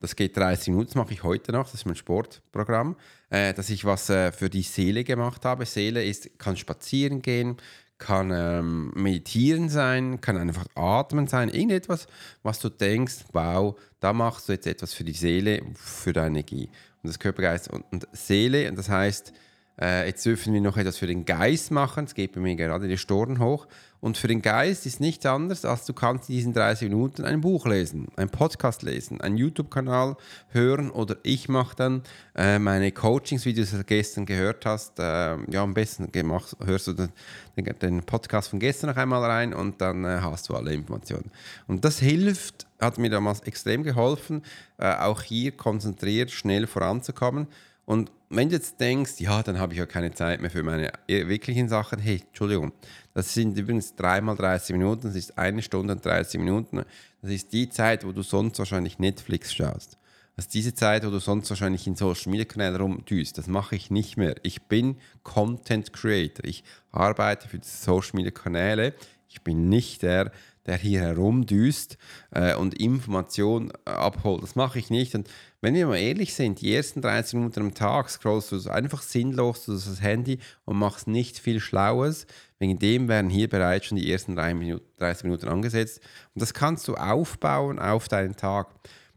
Das 0.00 0.14
geht 0.14 0.36
30 0.36 0.68
Minuten, 0.68 0.88
das 0.88 0.94
mache 0.94 1.12
ich 1.12 1.22
heute 1.22 1.52
noch, 1.52 1.64
das 1.64 1.74
ist 1.74 1.86
mein 1.86 1.96
Sportprogramm, 1.96 2.96
äh, 3.30 3.54
dass 3.54 3.70
ich 3.70 3.84
was 3.84 4.10
äh, 4.10 4.30
für 4.30 4.50
die 4.50 4.62
Seele 4.62 5.04
gemacht 5.04 5.44
habe. 5.44 5.64
Seele 5.64 6.04
ist, 6.04 6.38
kann 6.38 6.56
spazieren 6.56 7.22
gehen, 7.22 7.56
kann 7.98 8.30
ähm, 8.30 8.92
meditieren 8.94 9.70
sein, 9.70 10.20
kann 10.20 10.36
einfach 10.36 10.66
atmen 10.74 11.26
sein, 11.26 11.48
irgendetwas, 11.48 12.06
was 12.42 12.58
du 12.58 12.68
denkst, 12.68 13.24
wow, 13.32 13.78
da 14.00 14.12
machst 14.12 14.48
du 14.48 14.52
jetzt 14.52 14.66
etwas 14.66 14.92
für 14.92 15.04
die 15.04 15.14
Seele, 15.14 15.62
für 15.74 16.12
deine 16.12 16.38
Energie. 16.38 16.68
Und 17.02 17.08
das 17.08 17.18
Körpergeist 17.18 17.70
und, 17.70 17.84
und 17.90 18.06
Seele, 18.12 18.68
und 18.68 18.76
das 18.76 18.90
heißt, 18.90 19.32
äh, 19.80 20.06
jetzt 20.06 20.24
dürfen 20.24 20.52
wir 20.54 20.60
noch 20.60 20.76
etwas 20.76 20.96
für 20.96 21.06
den 21.06 21.24
Geist 21.24 21.70
machen. 21.70 22.04
Es 22.04 22.14
geht 22.14 22.32
bei 22.32 22.40
mir 22.40 22.56
gerade 22.56 22.88
die 22.88 22.98
Storen 22.98 23.38
hoch. 23.38 23.66
Und 24.00 24.18
für 24.18 24.28
den 24.28 24.42
Geist 24.42 24.86
ist 24.86 25.00
nichts 25.00 25.24
anderes, 25.26 25.64
als 25.64 25.86
du 25.86 25.92
kannst 25.92 26.28
in 26.28 26.36
diesen 26.36 26.52
30 26.52 26.90
Minuten 26.90 27.24
ein 27.24 27.40
Buch 27.40 27.66
lesen, 27.66 28.08
einen 28.16 28.28
Podcast 28.28 28.82
lesen, 28.82 29.20
einen 29.20 29.36
YouTube-Kanal 29.36 30.16
hören 30.50 30.90
oder 30.90 31.16
ich 31.22 31.48
mache 31.48 31.74
dann 31.74 32.02
äh, 32.34 32.58
meine 32.58 32.92
Coachings, 32.92 33.46
wie 33.46 33.54
du 33.54 33.62
es 33.62 33.74
gestern 33.86 34.26
gehört 34.26 34.66
hast. 34.66 34.98
Äh, 34.98 35.38
ja, 35.50 35.62
am 35.62 35.74
besten 35.74 36.12
gemacht, 36.12 36.56
hörst 36.64 36.86
du 36.88 36.92
den, 36.92 37.10
den, 37.56 38.02
Podcast 38.02 38.50
von 38.50 38.60
gestern 38.60 38.90
noch 38.90 38.96
einmal 38.96 39.24
rein 39.24 39.54
und 39.54 39.80
dann 39.80 40.04
äh, 40.04 40.18
hast 40.20 40.48
du 40.50 40.54
alle 40.54 40.72
Informationen. 40.74 41.30
Und 41.66 41.84
das 41.84 41.98
hilft, 41.98 42.66
hat 42.78 42.98
mir 42.98 43.10
damals 43.10 43.40
extrem 43.40 43.82
geholfen, 43.82 44.42
äh, 44.78 44.94
auch 44.94 45.22
hier 45.22 45.52
konzentriert, 45.52 46.30
schnell 46.30 46.66
voranzukommen. 46.66 47.48
Und 47.86 48.10
wenn 48.28 48.48
du 48.48 48.56
jetzt 48.56 48.80
denkst, 48.80 49.20
ja, 49.20 49.42
dann 49.42 49.58
habe 49.58 49.72
ich 49.72 49.78
ja 49.78 49.86
keine 49.86 50.12
Zeit 50.12 50.40
mehr 50.40 50.50
für 50.50 50.64
meine 50.64 50.92
wirklichen 51.06 51.68
Sachen, 51.68 52.00
hey, 52.00 52.22
Entschuldigung, 52.26 52.72
das 53.14 53.32
sind 53.32 53.56
übrigens 53.56 53.94
dreimal 53.94 54.36
30 54.36 54.76
Minuten, 54.76 55.06
das 55.06 55.14
ist 55.14 55.38
eine 55.38 55.62
Stunde 55.62 55.94
und 55.94 56.04
30 56.04 56.40
Minuten. 56.40 56.84
Das 57.22 57.30
ist 57.30 57.52
die 57.52 57.70
Zeit, 57.70 58.04
wo 58.04 58.10
du 58.10 58.22
sonst 58.22 58.58
wahrscheinlich 58.58 58.98
Netflix 58.98 59.54
schaust. 59.54 59.96
Das 60.34 60.46
ist 60.46 60.54
diese 60.54 60.74
Zeit, 60.74 61.06
wo 61.06 61.10
du 61.10 61.18
sonst 61.18 61.48
wahrscheinlich 61.48 61.86
in 61.86 61.94
Social 61.94 62.30
Media 62.30 62.44
Kanälen 62.44 62.76
rumdüst. 62.76 63.38
Das 63.38 63.46
mache 63.46 63.76
ich 63.76 63.90
nicht 63.90 64.18
mehr. 64.18 64.34
Ich 64.42 64.62
bin 64.62 64.96
Content 65.22 65.94
Creator. 65.94 66.44
Ich 66.44 66.62
arbeite 66.90 67.48
für 67.48 67.58
die 67.58 67.66
Social 67.66 68.10
Media 68.14 68.32
Kanäle. 68.32 68.94
Ich 69.28 69.42
bin 69.42 69.68
nicht 69.68 70.02
der, 70.02 70.32
der 70.66 70.76
hier 70.76 71.00
herumdüst 71.00 71.96
äh, 72.30 72.54
und 72.54 72.74
Informationen 72.74 73.70
äh, 73.84 73.90
abholt. 73.90 74.42
Das 74.42 74.56
mache 74.56 74.78
ich 74.78 74.90
nicht. 74.90 75.14
Und 75.14 75.28
wenn 75.60 75.74
wir 75.74 75.86
mal 75.86 75.96
ehrlich 75.96 76.34
sind, 76.34 76.60
die 76.60 76.74
ersten 76.74 77.00
30 77.00 77.34
Minuten 77.34 77.60
am 77.60 77.74
Tag 77.74 78.10
scrollst 78.10 78.52
du 78.52 78.70
einfach 78.70 79.02
sinnlos 79.02 79.64
durch 79.64 79.84
das 79.84 80.02
Handy 80.02 80.38
und 80.64 80.78
machst 80.78 81.06
nicht 81.06 81.38
viel 81.38 81.60
Schlaues. 81.60 82.26
Wegen 82.58 82.78
dem 82.78 83.08
werden 83.08 83.30
hier 83.30 83.48
bereits 83.48 83.86
schon 83.86 83.98
die 83.98 84.10
ersten 84.10 84.34
30 84.36 85.24
Minuten 85.24 85.48
angesetzt. 85.48 86.00
Und 86.34 86.42
das 86.42 86.54
kannst 86.54 86.88
du 86.88 86.94
aufbauen 86.94 87.78
auf 87.78 88.08
deinen 88.08 88.36
Tag. 88.36 88.68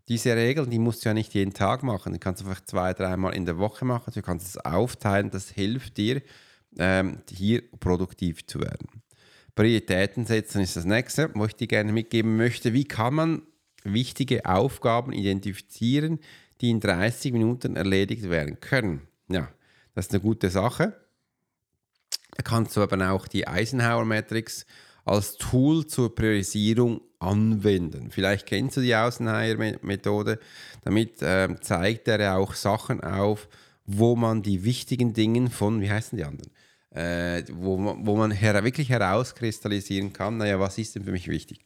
Diese 0.08 0.36
Regeln, 0.36 0.70
die 0.70 0.80
musst 0.80 1.06
du 1.06 1.10
ja 1.10 1.14
nicht 1.14 1.34
jeden 1.36 1.54
Tag 1.54 1.84
machen. 1.84 2.14
Die 2.14 2.20
kannst 2.20 2.42
du 2.42 2.48
einfach 2.48 2.64
zwei, 2.66 2.94
dreimal 2.94 3.36
in 3.36 3.46
der 3.46 3.60
Woche 3.60 3.86
machen. 3.86 4.12
Du 4.14 4.22
kannst 4.22 4.48
es 4.48 4.58
aufteilen. 4.58 5.30
Das 5.30 5.50
hilft 5.50 5.98
dir, 5.98 6.22
ähm, 6.78 7.20
hier 7.32 7.62
produktiv 7.80 8.46
zu 8.46 8.60
werden. 8.60 8.88
Prioritäten 9.60 10.26
setzen 10.26 10.62
ist 10.62 10.78
das 10.78 10.86
nächste, 10.86 11.32
wo 11.34 11.44
ich 11.44 11.54
dir 11.54 11.68
gerne 11.68 11.92
mitgeben 11.92 12.38
möchte. 12.38 12.72
Wie 12.72 12.86
kann 12.86 13.14
man 13.14 13.42
wichtige 13.84 14.46
Aufgaben 14.46 15.12
identifizieren, 15.12 16.20
die 16.62 16.70
in 16.70 16.80
30 16.80 17.34
Minuten 17.34 17.76
erledigt 17.76 18.30
werden 18.30 18.62
können? 18.62 19.02
Ja, 19.28 19.50
das 19.96 20.06
ist 20.06 20.14
eine 20.14 20.22
gute 20.22 20.50
Sache. 20.50 20.96
Da 22.38 22.42
kannst 22.42 22.78
du 22.78 22.82
aber 22.82 23.12
auch 23.12 23.28
die 23.28 23.50
Eisenhower 23.50 24.06
Matrix 24.06 24.66
als 25.04 25.36
Tool 25.36 25.86
zur 25.86 26.16
Priorisierung 26.16 27.02
anwenden. 27.20 28.12
Vielleicht 28.12 28.46
kennst 28.46 28.78
du 28.78 28.82
die 28.82 28.96
Eisenhower-Methode. 28.96 30.40
Damit 30.86 31.22
äh, 31.22 31.54
zeigt 31.60 32.08
er 32.08 32.38
auch 32.38 32.54
Sachen 32.54 33.02
auf, 33.02 33.50
wo 33.86 34.16
man 34.16 34.42
die 34.42 34.64
wichtigen 34.64 35.12
Dinge 35.12 35.50
von, 35.50 35.82
wie 35.82 35.92
heißen 35.92 36.18
die 36.18 36.24
anderen? 36.24 36.50
Äh, 36.92 37.44
wo, 37.52 37.78
wo 37.78 38.16
man 38.16 38.32
her 38.32 38.64
wirklich 38.64 38.90
herauskristallisieren 38.90 40.14
kann, 40.14 40.38
naja, 40.38 40.60
was 40.60 40.78
ist 40.78 40.96
denn 40.96 41.04
für 41.04 41.12
mich 41.12 41.28
wichtig? 41.28 41.66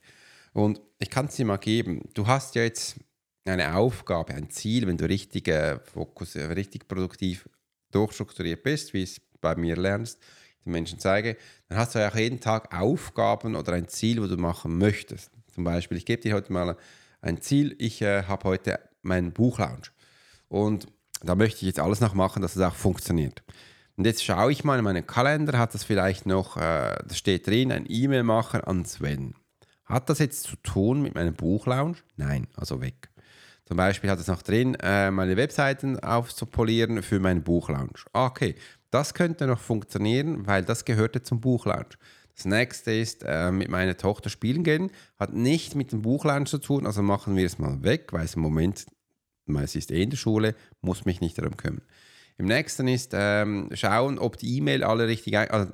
Und 0.52 0.80
ich 0.98 1.10
kann 1.10 1.26
es 1.26 1.36
dir 1.36 1.46
mal 1.46 1.56
geben. 1.56 2.08
Du 2.14 2.26
hast 2.26 2.54
ja 2.54 2.62
jetzt 2.62 2.96
eine 3.44 3.74
Aufgabe, 3.74 4.34
ein 4.34 4.50
Ziel, 4.50 4.86
wenn 4.86 4.96
du 4.96 5.08
richtig, 5.08 5.48
äh, 5.48 5.78
Fokus, 5.80 6.36
äh, 6.36 6.44
richtig 6.44 6.88
produktiv 6.88 7.48
durchstrukturiert 7.90 8.62
bist, 8.62 8.94
wie 8.94 9.02
es 9.02 9.20
bei 9.40 9.54
mir 9.56 9.76
lernst, 9.76 10.20
den 10.64 10.72
Menschen 10.72 10.98
zeige, 10.98 11.36
dann 11.68 11.78
hast 11.78 11.94
du 11.94 11.98
ja 11.98 12.10
auch 12.10 12.16
jeden 12.16 12.40
Tag 12.40 12.74
Aufgaben 12.74 13.54
oder 13.54 13.74
ein 13.74 13.88
Ziel, 13.88 14.22
wo 14.22 14.26
du 14.26 14.36
machen 14.36 14.78
möchtest. 14.78 15.30
Zum 15.52 15.64
Beispiel, 15.64 15.98
ich 15.98 16.06
gebe 16.06 16.22
dir 16.22 16.34
heute 16.34 16.52
mal 16.52 16.76
ein 17.20 17.40
Ziel, 17.40 17.76
ich 17.78 18.00
äh, 18.02 18.24
habe 18.24 18.44
heute 18.44 18.80
meinen 19.02 19.32
Buchlaunch. 19.32 19.92
Und 20.48 20.86
da 21.22 21.34
möchte 21.34 21.58
ich 21.58 21.66
jetzt 21.66 21.80
alles 21.80 22.00
noch 22.00 22.14
machen, 22.14 22.42
dass 22.42 22.56
es 22.56 22.62
auch 22.62 22.74
funktioniert. 22.74 23.42
Und 23.96 24.06
jetzt 24.06 24.24
schaue 24.24 24.50
ich 24.50 24.64
mal 24.64 24.78
in 24.78 24.84
meinen 24.84 25.06
Kalender, 25.06 25.58
hat 25.58 25.74
das 25.74 25.84
vielleicht 25.84 26.26
noch, 26.26 26.56
äh, 26.56 26.96
da 27.06 27.14
steht 27.14 27.46
drin, 27.46 27.70
ein 27.70 27.86
E-Mail 27.88 28.24
machen 28.24 28.60
an 28.62 28.84
Sven. 28.84 29.34
Hat 29.84 30.08
das 30.08 30.18
jetzt 30.18 30.44
zu 30.44 30.56
tun 30.56 31.02
mit 31.02 31.14
meinem 31.14 31.34
Buchlaunch? 31.34 32.02
Nein, 32.16 32.48
also 32.54 32.80
weg. 32.80 33.10
Zum 33.66 33.76
Beispiel 33.76 34.10
hat 34.10 34.18
es 34.18 34.26
noch 34.26 34.42
drin, 34.42 34.74
äh, 34.74 35.10
meine 35.10 35.36
Webseiten 35.36 35.98
aufzupolieren 36.00 37.02
für 37.02 37.20
meinen 37.20 37.44
Buchlaunch. 37.44 38.04
Okay, 38.12 38.56
das 38.90 39.14
könnte 39.14 39.46
noch 39.46 39.60
funktionieren, 39.60 40.46
weil 40.46 40.64
das 40.64 40.84
gehörte 40.84 41.22
zum 41.22 41.40
Buchlaunch. 41.40 41.96
Das 42.34 42.46
nächste 42.46 42.92
ist, 42.92 43.22
äh, 43.24 43.52
mit 43.52 43.68
meiner 43.68 43.96
Tochter 43.96 44.28
spielen 44.28 44.64
gehen. 44.64 44.90
Hat 45.18 45.32
nicht 45.32 45.76
mit 45.76 45.92
dem 45.92 46.02
Buchlaunch 46.02 46.50
zu 46.50 46.58
tun, 46.58 46.84
also 46.84 47.02
machen 47.02 47.36
wir 47.36 47.46
es 47.46 47.58
mal 47.58 47.82
weg, 47.82 48.12
weil 48.12 48.24
es 48.24 48.34
im 48.34 48.42
Moment, 48.42 48.86
sie 49.46 49.78
ist 49.78 49.92
eh 49.92 50.02
in 50.02 50.10
der 50.10 50.16
Schule, 50.16 50.54
muss 50.80 51.04
mich 51.04 51.20
nicht 51.20 51.38
darum 51.38 51.56
kümmern. 51.56 51.82
Im 52.36 52.46
nächsten 52.46 52.88
ist 52.88 53.12
ähm, 53.14 53.70
schauen, 53.74 54.18
ob 54.18 54.36
die 54.38 54.56
E-Mail 54.56 54.82
alle 54.82 55.06
richtig, 55.06 55.36
also, 55.38 55.70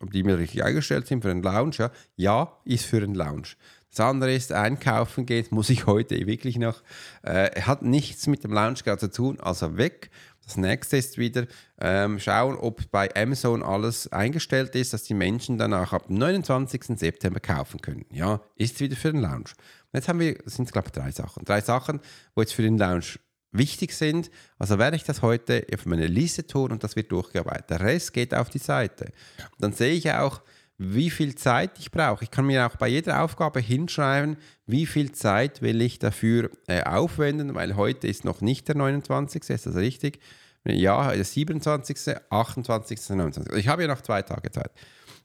ob 0.00 0.10
die 0.10 0.20
E-Mail 0.20 0.36
richtig 0.36 0.64
eingestellt 0.64 1.06
sind 1.06 1.22
für 1.22 1.28
den 1.28 1.42
Lounge. 1.42 1.90
Ja. 2.16 2.58
ist 2.64 2.86
für 2.86 3.00
den 3.00 3.14
Lounge. 3.14 3.54
Das 3.90 4.00
andere 4.00 4.32
ist, 4.32 4.52
einkaufen 4.52 5.26
geht, 5.26 5.50
muss 5.50 5.68
ich 5.68 5.86
heute 5.86 6.26
wirklich 6.26 6.58
noch. 6.58 6.82
Äh, 7.22 7.60
hat 7.62 7.82
nichts 7.82 8.26
mit 8.26 8.44
dem 8.44 8.52
Lounge 8.52 8.78
gerade 8.84 8.98
zu 8.98 9.10
tun, 9.10 9.40
also 9.40 9.76
weg. 9.76 10.10
Das 10.44 10.56
nächste 10.56 10.96
ist 10.96 11.18
wieder 11.18 11.46
ähm, 11.80 12.18
schauen, 12.18 12.56
ob 12.56 12.90
bei 12.90 13.14
Amazon 13.14 13.62
alles 13.62 14.10
eingestellt 14.12 14.74
ist, 14.74 14.92
dass 14.92 15.04
die 15.04 15.14
Menschen 15.14 15.58
danach 15.58 15.92
ab 15.92 16.06
29. 16.08 16.98
September 16.98 17.38
kaufen 17.38 17.80
können. 17.80 18.04
Ja, 18.10 18.40
ist 18.56 18.80
wieder 18.80 18.96
für 18.96 19.12
den 19.12 19.20
Lounge. 19.20 19.50
Jetzt 19.92 20.08
haben 20.08 20.18
wir, 20.18 20.36
sind 20.46 20.70
glaube 20.72 20.88
ich 20.88 20.92
drei 20.92 21.12
Sachen. 21.12 21.44
Drei 21.44 21.60
Sachen, 21.60 22.00
wo 22.34 22.42
jetzt 22.42 22.54
für 22.54 22.62
den 22.62 22.78
Lounge 22.78 23.18
wichtig 23.52 23.92
sind. 23.92 24.30
Also 24.58 24.78
werde 24.78 24.96
ich 24.96 25.04
das 25.04 25.22
heute 25.22 25.66
auf 25.74 25.86
meine 25.86 26.06
Liste 26.06 26.46
tun 26.46 26.72
und 26.72 26.84
das 26.84 26.96
wird 26.96 27.12
durchgearbeitet. 27.12 27.70
Der 27.70 27.80
Rest 27.80 28.12
geht 28.12 28.34
auf 28.34 28.50
die 28.50 28.58
Seite. 28.58 29.12
Dann 29.58 29.72
sehe 29.72 29.94
ich 29.94 30.10
auch, 30.12 30.42
wie 30.82 31.10
viel 31.10 31.34
Zeit 31.34 31.78
ich 31.78 31.90
brauche. 31.90 32.24
Ich 32.24 32.30
kann 32.30 32.46
mir 32.46 32.66
auch 32.66 32.76
bei 32.76 32.88
jeder 32.88 33.22
Aufgabe 33.22 33.60
hinschreiben, 33.60 34.38
wie 34.66 34.86
viel 34.86 35.12
Zeit 35.12 35.60
will 35.60 35.82
ich 35.82 35.98
dafür 35.98 36.50
äh, 36.68 36.82
aufwenden, 36.84 37.54
weil 37.54 37.76
heute 37.76 38.06
ist 38.06 38.24
noch 38.24 38.40
nicht 38.40 38.66
der 38.68 38.76
29. 38.76 39.50
Ist 39.50 39.66
das 39.66 39.76
richtig? 39.76 40.20
Ja, 40.64 41.12
der 41.12 41.24
27., 41.24 42.16
28., 42.30 43.10
29. 43.10 43.54
Ich 43.56 43.68
habe 43.68 43.82
ja 43.82 43.88
noch 43.88 44.00
zwei 44.00 44.22
Tage 44.22 44.50
Zeit. 44.50 44.70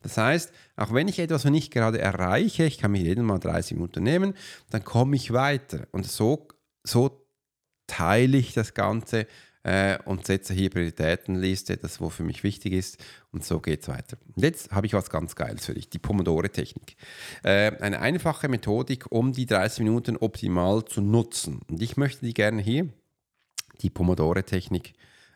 Das 0.01 0.17
heißt, 0.17 0.51
auch 0.75 0.93
wenn 0.93 1.07
ich 1.07 1.19
etwas 1.19 1.45
nicht 1.45 1.71
gerade 1.71 1.99
erreiche, 1.99 2.65
ich 2.65 2.77
kann 2.77 2.91
mir 2.91 3.01
jeden 3.01 3.25
Mal 3.25 3.39
30 3.39 3.77
Minuten 3.77 4.03
nehmen, 4.03 4.33
dann 4.69 4.83
komme 4.83 5.15
ich 5.15 5.31
weiter. 5.31 5.87
Und 5.91 6.05
so, 6.05 6.49
so 6.83 7.24
teile 7.87 8.37
ich 8.37 8.53
das 8.53 8.73
Ganze 8.73 9.27
äh, 9.65 9.97
und 10.05 10.25
setze 10.25 10.53
hier 10.53 10.69
Prioritätenliste, 10.69 11.77
das 11.77 11.99
wo 11.99 12.09
für 12.09 12.23
mich 12.23 12.43
wichtig 12.43 12.73
ist 12.73 13.03
und 13.31 13.43
so 13.43 13.59
geht 13.59 13.81
es 13.81 13.87
weiter. 13.87 14.17
Und 14.35 14.43
jetzt 14.43 14.71
habe 14.71 14.85
ich 14.85 14.93
was 14.93 15.09
ganz 15.09 15.35
Geiles 15.35 15.65
für 15.65 15.73
dich, 15.73 15.89
die 15.89 15.99
Pomodore-Technik. 15.99 16.95
Äh, 17.43 17.71
eine 17.79 17.99
einfache 17.99 18.47
Methodik, 18.47 19.11
um 19.11 19.33
die 19.33 19.47
30 19.47 19.79
Minuten 19.79 20.17
optimal 20.17 20.85
zu 20.85 21.01
nutzen. 21.01 21.61
Und 21.69 21.81
ich 21.81 21.97
möchte 21.97 22.25
dir 22.25 22.33
gerne 22.33 22.61
hier 22.61 22.89
die 23.81 23.89
Pomodore-Technik 23.89 24.93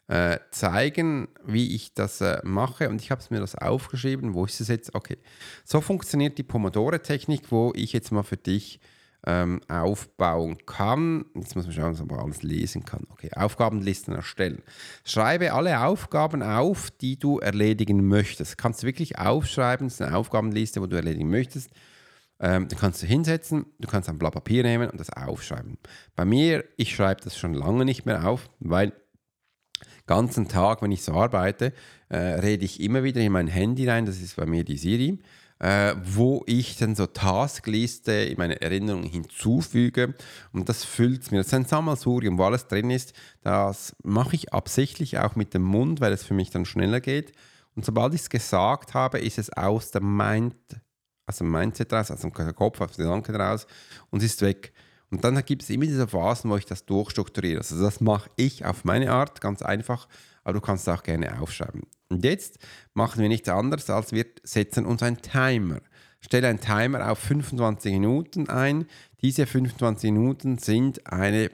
äh, 0.08 0.40
zeigen, 0.52 1.28
wie 1.46 1.76
ich 1.76 1.94
das 1.94 2.22
äh, 2.22 2.40
mache. 2.44 2.90
Und 2.90 3.02
ich 3.02 3.12
habe 3.12 3.22
es 3.22 3.32
mir 3.32 3.40
das 3.40 3.56
aufgeschrieben. 3.56 4.34
Wo 4.34 4.46
ist 4.46 4.62
es 4.62 4.68
jetzt? 4.68 4.96
Okay. 4.96 5.18
So 5.66 5.82
funktioniert 5.82 6.38
die 6.38 6.44
Pomodore-Technik, 6.44 7.52
wo 7.52 7.74
ich 7.76 7.94
jetzt 7.94 8.12
mal 8.12 8.24
für 8.24 8.38
dich 8.38 8.80
ähm, 9.26 9.62
aufbauen 9.68 10.58
kann. 10.66 11.26
Jetzt 11.36 11.56
muss 11.56 11.66
man 11.66 11.74
schauen, 11.74 12.00
ob 12.00 12.12
man 12.12 12.20
alles 12.20 12.44
lesen 12.44 12.86
kann. 12.86 13.06
Okay, 13.10 13.32
Aufgabenlisten 13.36 14.16
erstellen. 14.16 14.62
Schreibe 15.04 15.54
alle 15.54 15.82
Aufgaben 15.82 16.42
auf, 16.42 16.90
die 16.92 17.18
du 17.20 17.40
erledigen 17.40 18.08
möchtest. 18.08 18.58
Kannst 18.58 18.84
du 18.84 18.88
wirklich 18.88 19.18
aufschreiben, 19.20 19.88
das 19.88 19.96
ist 19.96 20.02
eine 20.02 20.16
Aufgabenliste, 20.16 20.82
wo 20.82 20.88
du 20.88 20.96
erledigen 20.96 21.30
möchtest. 21.30 21.70
Ähm, 22.40 22.70
du 22.70 22.76
kannst 22.78 23.04
du 23.04 23.08
hinsetzen, 23.08 23.66
du 23.80 23.88
kannst 23.90 24.08
ein 24.08 24.18
Blatt 24.18 24.34
Papier 24.34 24.64
nehmen 24.64 24.90
und 24.90 25.00
das 25.00 25.10
aufschreiben. 25.10 25.78
Bei 26.16 26.24
mir, 26.24 26.64
ich 26.78 26.96
schreibe 26.96 27.22
das 27.22 27.38
schon 27.38 27.54
lange 27.54 27.84
nicht 27.84 28.06
mehr 28.06 28.26
auf, 28.26 28.50
weil 28.60 28.94
ganzen 30.08 30.48
Tag, 30.48 30.82
wenn 30.82 30.92
ich 30.92 31.04
so 31.04 31.14
arbeite, 31.14 31.74
äh, 32.08 32.18
rede 32.18 32.64
ich 32.64 32.80
immer 32.80 33.04
wieder 33.04 33.22
in 33.22 33.34
mein 33.34 33.48
Handy 33.48 33.88
rein, 33.88 34.06
das 34.06 34.22
ist 34.22 34.38
bei 34.38 34.46
mir 34.46 34.64
die 34.64 34.78
Siri 34.78 35.20
äh, 35.60 35.96
wo 36.04 36.44
ich 36.46 36.78
dann 36.78 36.96
so 36.96 37.06
Taskliste 37.06 38.14
in 38.14 38.38
meine 38.38 38.62
Erinnerung 38.62 39.04
hinzufüge 39.04 40.16
und 40.54 40.70
das 40.70 40.86
füllt 40.86 41.32
mir. 41.32 41.40
Das 41.40 41.48
ist 41.48 41.54
ein 41.54 41.66
Sammelsurium, 41.66 42.38
wo 42.38 42.46
alles 42.46 42.68
drin 42.68 42.90
ist. 42.90 43.14
Das 43.42 43.96
mache 44.04 44.36
ich 44.36 44.54
absichtlich 44.54 45.20
auch 45.20 45.36
mit 45.36 45.54
dem 45.54 45.64
Mund, 45.64 46.00
weil 46.02 46.14
es 46.14 46.24
für 46.24 46.34
mich 46.34 46.50
dann 46.50 46.66
schneller 46.66 47.02
geht. 47.02 47.34
Und 47.76 47.86
sobald 47.86 48.14
ich 48.14 48.22
es 48.22 48.30
gesagt 48.30 48.94
habe, 48.94 49.20
ist 49.20 49.38
es 49.38 49.52
aus 49.52 49.92
dem 49.92 50.18
Mind, 50.18 50.56
aus 51.28 51.38
dem 51.38 51.52
Mindset 51.52 51.92
raus, 51.94 52.10
aus 52.10 52.22
dem 52.22 52.34
Kopf, 52.34 52.82
aus 52.82 52.96
dem 52.96 53.06
Gedanken 53.06 53.36
raus 53.36 53.68
und 54.10 54.24
ist 54.24 54.42
weg. 54.42 54.74
Und 55.12 55.24
dann 55.24 55.44
gibt 55.44 55.64
es 55.64 55.70
immer 55.70 55.86
diese 55.86 56.08
Phasen, 56.08 56.50
wo 56.50 56.58
ich 56.58 56.66
das 56.66 56.86
durchstrukturiere. 56.86 57.60
Also 57.60 57.82
das 57.82 58.00
mache 58.00 58.30
ich 58.36 58.66
auf 58.66 58.86
meine 58.86 59.12
Art, 59.12 59.42
ganz 59.42 59.62
einfach, 59.62 60.08
aber 60.44 60.54
du 60.54 60.62
kannst 60.62 60.88
es 60.88 60.94
auch 60.94 61.04
gerne 61.04 61.42
aufschreiben. 61.42 61.84
Und 62.10 62.24
jetzt 62.24 62.58
machen 62.94 63.22
wir 63.22 63.30
nichts 63.30 63.50
anderes, 63.50 63.90
als 63.90 64.12
wir 64.12 64.26
setzen 64.44 64.86
uns 64.86 65.04
einen 65.04 65.22
Timer. 65.22 65.80
Stelle 66.22 66.48
einen 66.48 66.60
Timer 66.60 67.12
auf 67.12 67.20
25 67.20 67.94
Minuten 67.94 68.50
ein. 68.50 68.86
Diese 69.22 69.46
25 69.46 70.12
Minuten 70.12 70.58
sind 70.58 71.06
eine 71.08 71.52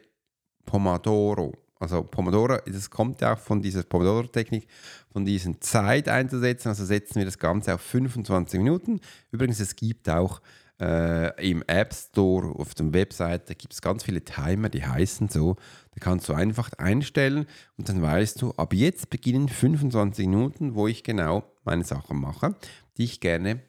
Pomodoro. 0.66 1.54
Also 1.78 2.04
Pomodoro, 2.04 2.58
das 2.66 2.90
kommt 2.90 3.22
ja 3.22 3.34
auch 3.34 3.38
von 3.38 3.62
dieser 3.62 3.84
Pomodoro-Technik, 3.84 4.68
von 5.12 5.26
diesen 5.26 5.62
Zeit 5.62 6.08
einzusetzen. 6.08 6.70
Also 6.70 6.86
setzen 6.86 7.16
wir 7.16 7.26
das 7.26 7.38
Ganze 7.38 7.76
auf 7.76 7.82
25 7.82 8.58
Minuten. 8.60 9.02
Übrigens, 9.32 9.60
es 9.60 9.76
gibt 9.76 10.10
auch 10.10 10.42
äh, 10.80 11.50
im 11.50 11.64
App 11.68 11.94
Store 11.94 12.48
auf 12.60 12.76
der 12.76 12.94
Webseite 12.94 13.56
gibt 13.56 13.74
es 13.74 13.82
ganz 13.82 14.04
viele 14.04 14.24
Timer, 14.24 14.70
die 14.70 14.86
heißen 14.86 15.30
so. 15.30 15.56
Da 15.92 16.00
kannst 16.00 16.28
du 16.28 16.34
einfach 16.34 16.72
einstellen 16.78 17.46
und 17.78 17.88
dann 17.90 18.02
weißt 18.02 18.42
du, 18.42 18.52
ab 18.52 18.74
jetzt 18.74 19.10
beginnen 19.10 19.48
25 19.48 20.28
Minuten, 20.28 20.76
wo 20.76 20.88
ich 20.88 21.04
genau 21.04 21.44
meine 21.64 21.84
Sachen 21.84 22.20
mache, 22.20 22.56
die 22.98 23.06
ich 23.06 23.22
gerne 23.22 23.62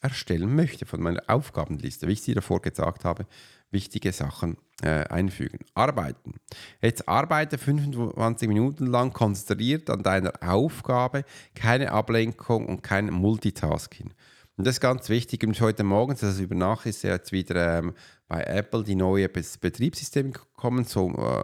erstellen 0.00 0.54
möchte 0.54 0.86
von 0.86 1.00
meiner 1.00 1.22
Aufgabenliste, 1.28 2.06
wie 2.08 2.12
ich 2.12 2.22
sie 2.22 2.34
davor 2.34 2.60
gesagt 2.60 3.04
habe, 3.04 3.26
wichtige 3.70 4.12
Sachen 4.12 4.56
äh, 4.82 5.04
einfügen. 5.08 5.60
Arbeiten. 5.74 6.34
Jetzt 6.80 7.08
arbeite 7.08 7.58
25 7.58 8.48
Minuten 8.48 8.86
lang 8.86 9.12
konzentriert 9.12 9.90
an 9.90 10.02
deiner 10.02 10.32
Aufgabe, 10.40 11.24
keine 11.54 11.92
Ablenkung 11.92 12.66
und 12.66 12.82
kein 12.82 13.06
Multitasking. 13.06 14.14
Und 14.56 14.66
das 14.66 14.76
ist 14.76 14.80
ganz 14.80 15.08
wichtig. 15.08 15.42
Und 15.44 15.60
heute 15.60 15.82
Morgen, 15.82 16.12
also 16.12 16.42
über 16.42 16.54
Nacht, 16.54 16.86
ist 16.86 17.02
jetzt 17.02 17.32
wieder 17.32 17.78
ähm, 17.78 17.94
bei 18.28 18.42
Apple 18.42 18.84
die 18.84 18.94
neue 18.94 19.28
Betriebssysteme 19.28 20.30
gekommen, 20.30 20.84
so, 20.84 21.10
äh, 21.10 21.42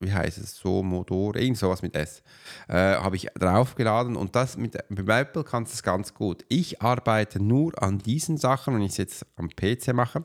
wie 0.00 0.12
heißt 0.12 0.38
es, 0.38 0.56
so 0.56 0.84
Motor, 0.84 1.34
irgend 1.34 1.58
sowas 1.58 1.82
mit 1.82 1.96
S, 1.96 2.22
äh, 2.68 2.94
habe 2.94 3.16
ich 3.16 3.26
draufgeladen 3.34 4.14
und 4.14 4.36
das 4.36 4.56
mit, 4.56 4.78
mit 4.88 5.08
Apple 5.08 5.42
kannst 5.42 5.72
du 5.72 5.74
es 5.74 5.82
ganz 5.82 6.14
gut. 6.14 6.44
Ich 6.48 6.80
arbeite 6.80 7.42
nur 7.42 7.82
an 7.82 7.98
diesen 7.98 8.36
Sachen, 8.36 8.74
wenn 8.74 8.82
ich 8.82 8.92
es 8.92 8.98
jetzt 8.98 9.26
am 9.34 9.48
PC 9.48 9.92
mache 9.92 10.24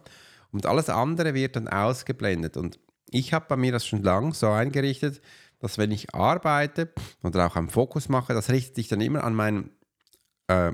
und 0.51 0.67
alles 0.67 0.89
andere 0.89 1.33
wird 1.33 1.55
dann 1.55 1.67
ausgeblendet. 1.67 2.57
Und 2.57 2.79
ich 3.09 3.33
habe 3.33 3.45
bei 3.49 3.57
mir 3.57 3.71
das 3.71 3.87
schon 3.87 4.03
lange 4.03 4.35
so 4.35 4.49
eingerichtet, 4.49 5.19
dass 5.57 5.79
wenn 5.79 5.89
ich 5.89 6.13
arbeite 6.13 6.93
oder 7.23 7.47
auch 7.47 7.55
einen 7.55 7.69
Fokus 7.69 8.07
mache, 8.07 8.35
das 8.35 8.51
richtet 8.51 8.75
sich 8.75 8.87
dann 8.87 9.01
immer 9.01 9.23
an 9.23 9.33
meinen 9.33 9.71
äh, 10.47 10.73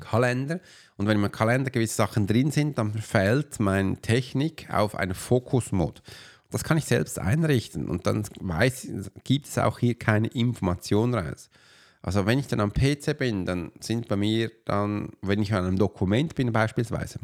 Kalender. 0.00 0.60
Und 0.96 1.06
wenn 1.06 1.20
meinem 1.20 1.32
Kalender 1.32 1.70
gewisse 1.70 1.96
Sachen 1.96 2.26
drin 2.26 2.50
sind, 2.50 2.78
dann 2.78 2.92
fällt 2.94 3.60
meine 3.60 3.96
Technik 3.96 4.68
auf 4.72 4.94
einen 4.94 5.14
Fokusmod. 5.14 6.02
Das 6.50 6.64
kann 6.64 6.78
ich 6.78 6.84
selbst 6.84 7.18
einrichten 7.18 7.88
und 7.88 8.06
dann 8.06 8.24
weiß, 8.40 8.88
gibt 9.24 9.46
es 9.46 9.58
auch 9.58 9.78
hier 9.78 9.94
keine 9.94 10.28
Information 10.28 11.14
raus. 11.14 11.50
Also 12.02 12.24
wenn 12.24 12.38
ich 12.38 12.46
dann 12.46 12.60
am 12.60 12.72
PC 12.72 13.18
bin, 13.18 13.44
dann 13.46 13.72
sind 13.80 14.06
bei 14.06 14.16
mir 14.16 14.50
dann, 14.64 15.10
wenn 15.22 15.42
ich 15.42 15.52
an 15.52 15.64
einem 15.64 15.76
Dokument 15.76 16.36
bin 16.36 16.52
beispielsweise, 16.52 17.18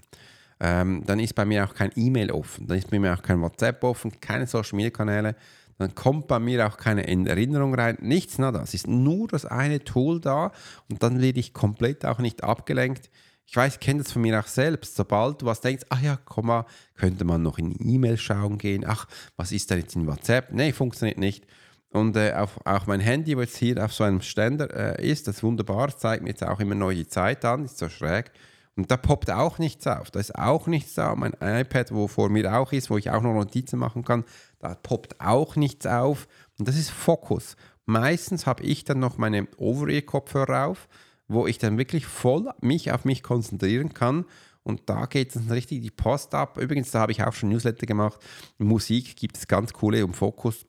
ähm, 0.59 1.05
dann 1.07 1.21
ist 1.21 1.35
bei 1.37 1.45
mir 1.45 1.65
auch 1.65 1.75
kein 1.75 1.93
E-Mail 1.95 2.33
offen, 2.33 2.67
dann 2.67 2.79
ist 2.79 2.91
bei 2.91 2.99
mir 2.99 3.15
auch 3.15 3.23
kein 3.23 3.41
WhatsApp 3.41 3.83
offen, 3.85 4.21
keine 4.21 4.47
Social 4.47 4.77
Media 4.77 4.91
Kanäle, 4.91 5.37
dann 5.79 5.95
kommt 5.95 6.29
bei 6.29 6.39
mir 6.39 6.67
auch 6.67 6.77
keine 6.77 7.07
Erinnerung 7.07 7.75
rein, 7.75 7.99
nichts, 8.01 8.39
nada. 8.39 8.63
Es 8.63 8.75
ist 8.75 8.87
nur 8.87 9.29
das 9.29 9.47
eine 9.47 9.83
Tool 9.85 10.21
da 10.21 10.53
und 10.89 11.03
dann 11.03 11.21
werde 11.21 11.41
ich 11.41 11.53
komplett 11.53 12.05
auch 12.05 12.19
nicht 12.19 12.45
abgelenkt. 12.45 13.11
Ich 13.47 13.57
weiß, 13.57 13.75
ich 13.75 13.81
kenne 13.81 14.03
das 14.03 14.13
von 14.13 14.23
mir 14.23 14.39
auch 14.39 14.47
selbst. 14.47 14.97
Sobald 14.97 15.43
du 15.43 15.47
was 15.47 15.61
denkst, 15.61 15.85
ach 15.91 16.01
ja, 16.01 16.19
komm 16.25 16.47
mal, 16.47 16.65
könnte 16.95 17.25
man 17.25 17.43
noch 17.43 17.59
in 17.59 17.77
E-Mail 17.81 18.17
schauen 18.17 18.59
gehen. 18.59 18.85
Ach, 18.87 19.07
was 19.37 19.53
ist 19.53 19.71
da 19.71 19.75
jetzt 19.75 19.97
in 19.97 20.07
WhatsApp? 20.07 20.53
Nee, 20.53 20.73
funktioniert 20.73 21.19
nicht. 21.19 21.47
Und 21.91 22.17
äh, 22.17 22.33
auf, 22.33 22.59
auch 22.65 22.87
mein 22.87 23.01
Handy, 23.01 23.37
wo 23.37 23.43
jetzt 23.43 23.59
hier 23.59 23.85
auf 23.85 23.93
so 23.93 24.05
einem 24.05 24.23
Ständer 24.23 24.99
äh, 24.99 25.07
ist, 25.07 25.29
das 25.29 25.37
ist 25.37 25.43
wunderbar, 25.43 25.95
zeigt 25.97 26.23
mir 26.23 26.31
jetzt 26.31 26.43
auch 26.43 26.61
immer 26.61 26.75
neue 26.75 27.07
Zeit 27.07 27.45
an, 27.45 27.67
ist 27.67 27.77
so 27.77 27.91
schräg. 27.91 28.31
Und 28.75 28.91
da 28.91 28.97
poppt 28.97 29.31
auch 29.31 29.59
nichts 29.59 29.87
auf. 29.87 30.11
Da 30.11 30.19
ist 30.19 30.35
auch 30.35 30.67
nichts 30.67 30.95
da. 30.95 31.15
Mein 31.15 31.35
iPad, 31.39 31.93
wo 31.93 32.09
vor 32.09 32.31
mir 32.31 32.55
auch 32.55 32.73
ist, 32.73 32.89
wo 32.89 32.97
ich 32.97 33.11
auch 33.11 33.21
noch 33.21 33.35
Notizen 33.35 33.79
machen 33.79 34.03
kann, 34.03 34.25
da 34.63 34.77
poppt 34.77 35.21
auch 35.21 35.57
nichts 35.57 35.87
auf. 35.87 36.29
Und 36.59 36.69
das 36.69 36.77
ist 36.77 36.91
Fokus. 36.91 37.57
Meistens 37.85 38.47
habe 38.47 38.63
ich 38.63 38.85
dann 38.85 39.01
noch 39.01 39.19
meine 39.19 39.49
Over-Ear-Kopfhörer 39.57 40.67
auf, 40.67 40.89
wo 41.27 41.47
ich 41.47 41.59
dann 41.59 41.79
wirklich 41.79 42.07
voll 42.07 42.49
mich 42.61 42.93
auf 42.93 43.05
mich 43.05 43.23
konzentrieren 43.23 43.93
kann. 43.93 44.25
Und 44.63 44.89
da 44.89 45.07
geht 45.07 45.35
es 45.35 45.51
richtig 45.51 45.83
die 45.83 45.91
Post 45.91 46.35
ab. 46.35 46.59
Übrigens, 46.59 46.93
da 46.93 47.01
habe 47.01 47.11
ich 47.11 47.25
auch 47.25 47.33
schon 47.33 47.49
Newsletter 47.49 47.87
gemacht. 47.87 48.21
Musik 48.59 49.17
gibt 49.17 49.37
es 49.37 49.49
ganz 49.49 49.73
coole 49.73 50.05
um 50.05 50.15
Fokus. 50.15 50.65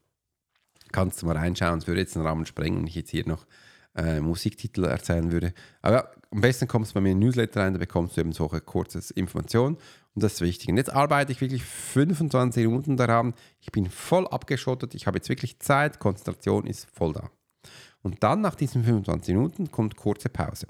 Kannst 0.92 1.22
du 1.22 1.28
mal 1.28 1.38
reinschauen. 1.38 1.78
Es 1.78 1.86
würde 1.86 2.02
jetzt 2.02 2.16
den 2.16 2.24
Rahmen 2.24 2.48
sprengen, 2.48 2.80
wenn 2.80 2.88
ich 2.88 2.96
jetzt 2.96 3.12
hier 3.12 3.28
noch 3.28 3.46
äh, 3.96 4.20
Musiktitel 4.20 4.86
erzählen 4.86 5.32
würde. 5.32 5.54
Aber 5.84 6.12
am 6.34 6.42
besten 6.42 6.68
kommst 6.68 6.92
du 6.92 6.96
bei 6.96 7.02
mir 7.02 7.12
in 7.12 7.20
Newsletter 7.20 7.62
rein, 7.62 7.74
da 7.74 7.80
bekommst 7.80 8.18
du 8.18 8.22
eben 8.22 8.32
solche 8.32 8.60
kurze 8.60 9.02
Informationen 9.14 9.78
und 10.16 10.24
das 10.24 10.34
ist 10.34 10.42
wichtig. 10.42 10.70
Und 10.70 10.78
jetzt 10.78 10.92
arbeite 10.92 11.32
ich 11.32 11.42
wirklich 11.42 11.64
25 11.64 12.66
Minuten 12.66 12.98
daran. 12.98 13.34
Ich 13.62 13.72
bin 13.72 13.90
voll 13.90 14.28
abgeschottet, 14.28 14.96
ich 14.96 15.06
habe 15.06 15.18
jetzt 15.18 15.30
wirklich 15.30 15.60
Zeit, 15.60 16.00
Konzentration 16.00 16.66
ist 16.66 16.88
voll 16.92 17.14
da. 17.14 17.30
Und 18.02 18.24
dann 18.24 18.42
nach 18.42 18.56
diesen 18.56 18.84
25 18.84 19.36
Minuten 19.36 19.72
kommt 19.72 19.96
kurze 19.96 20.28
Pause. 20.28 20.68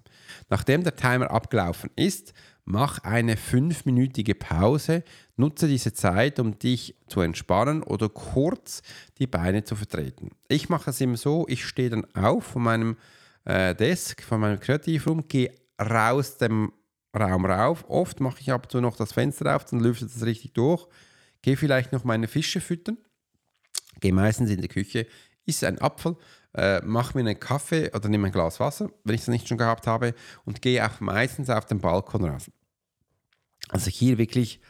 Nachdem 0.49 0.83
der 0.83 0.95
Timer 0.95 1.31
abgelaufen 1.31 1.89
ist, 1.95 2.33
mach 2.65 2.99
eine 2.99 3.37
fünfminütige 3.37 4.35
Pause. 4.35 5.03
Nutze 5.37 5.67
diese 5.67 5.93
Zeit, 5.93 6.39
um 6.39 6.59
dich 6.59 6.95
zu 7.07 7.21
entspannen 7.21 7.81
oder 7.81 8.09
kurz 8.09 8.83
die 9.17 9.27
Beine 9.27 9.63
zu 9.63 9.75
vertreten. 9.75 10.31
Ich 10.47 10.69
mache 10.69 10.91
es 10.91 11.01
immer 11.01 11.17
so, 11.17 11.45
ich 11.47 11.65
stehe 11.65 11.89
dann 11.89 12.05
auf 12.13 12.43
von 12.43 12.63
meinem 12.63 12.97
äh, 13.45 13.75
Desk, 13.75 14.21
von 14.23 14.39
meinem 14.39 14.59
Kreativraum, 14.59 15.27
gehe 15.27 15.53
raus 15.79 16.37
dem 16.37 16.71
Raum 17.15 17.45
rauf. 17.45 17.85
Oft 17.87 18.19
mache 18.19 18.41
ich 18.41 18.51
ab 18.51 18.63
und 18.63 18.71
zu 18.71 18.81
noch 18.81 18.95
das 18.95 19.13
Fenster 19.13 19.55
auf, 19.55 19.65
dann 19.65 19.79
lüftet 19.79 20.09
es 20.15 20.25
richtig 20.25 20.53
durch. 20.53 20.87
Gehe 21.41 21.57
vielleicht 21.57 21.91
noch 21.91 22.03
meine 22.03 22.27
Fische 22.27 22.61
füttern. 22.61 22.97
Gehe 23.99 24.13
meistens 24.13 24.49
in 24.49 24.61
die 24.61 24.67
Küche, 24.67 25.07
isse 25.45 25.67
einen 25.67 25.79
Apfel, 25.79 26.15
äh, 26.55 26.81
mache 26.81 27.17
mir 27.17 27.21
einen 27.21 27.39
Kaffee 27.39 27.91
oder 27.93 28.09
nehme 28.09 28.27
ein 28.27 28.33
Glas 28.33 28.59
Wasser, 28.59 28.89
wenn 29.03 29.15
ich 29.15 29.21
es 29.21 29.27
nicht 29.27 29.47
schon 29.47 29.57
gehabt 29.57 29.87
habe, 29.87 30.13
und 30.45 30.61
gehe 30.61 30.85
auch 30.85 30.99
meistens 30.99 31.49
auf 31.49 31.65
den 31.65 31.79
Balkon 31.79 32.25
raus. 32.25 32.51
Also 33.69 33.89
hier 33.89 34.17
wirklich 34.17 34.61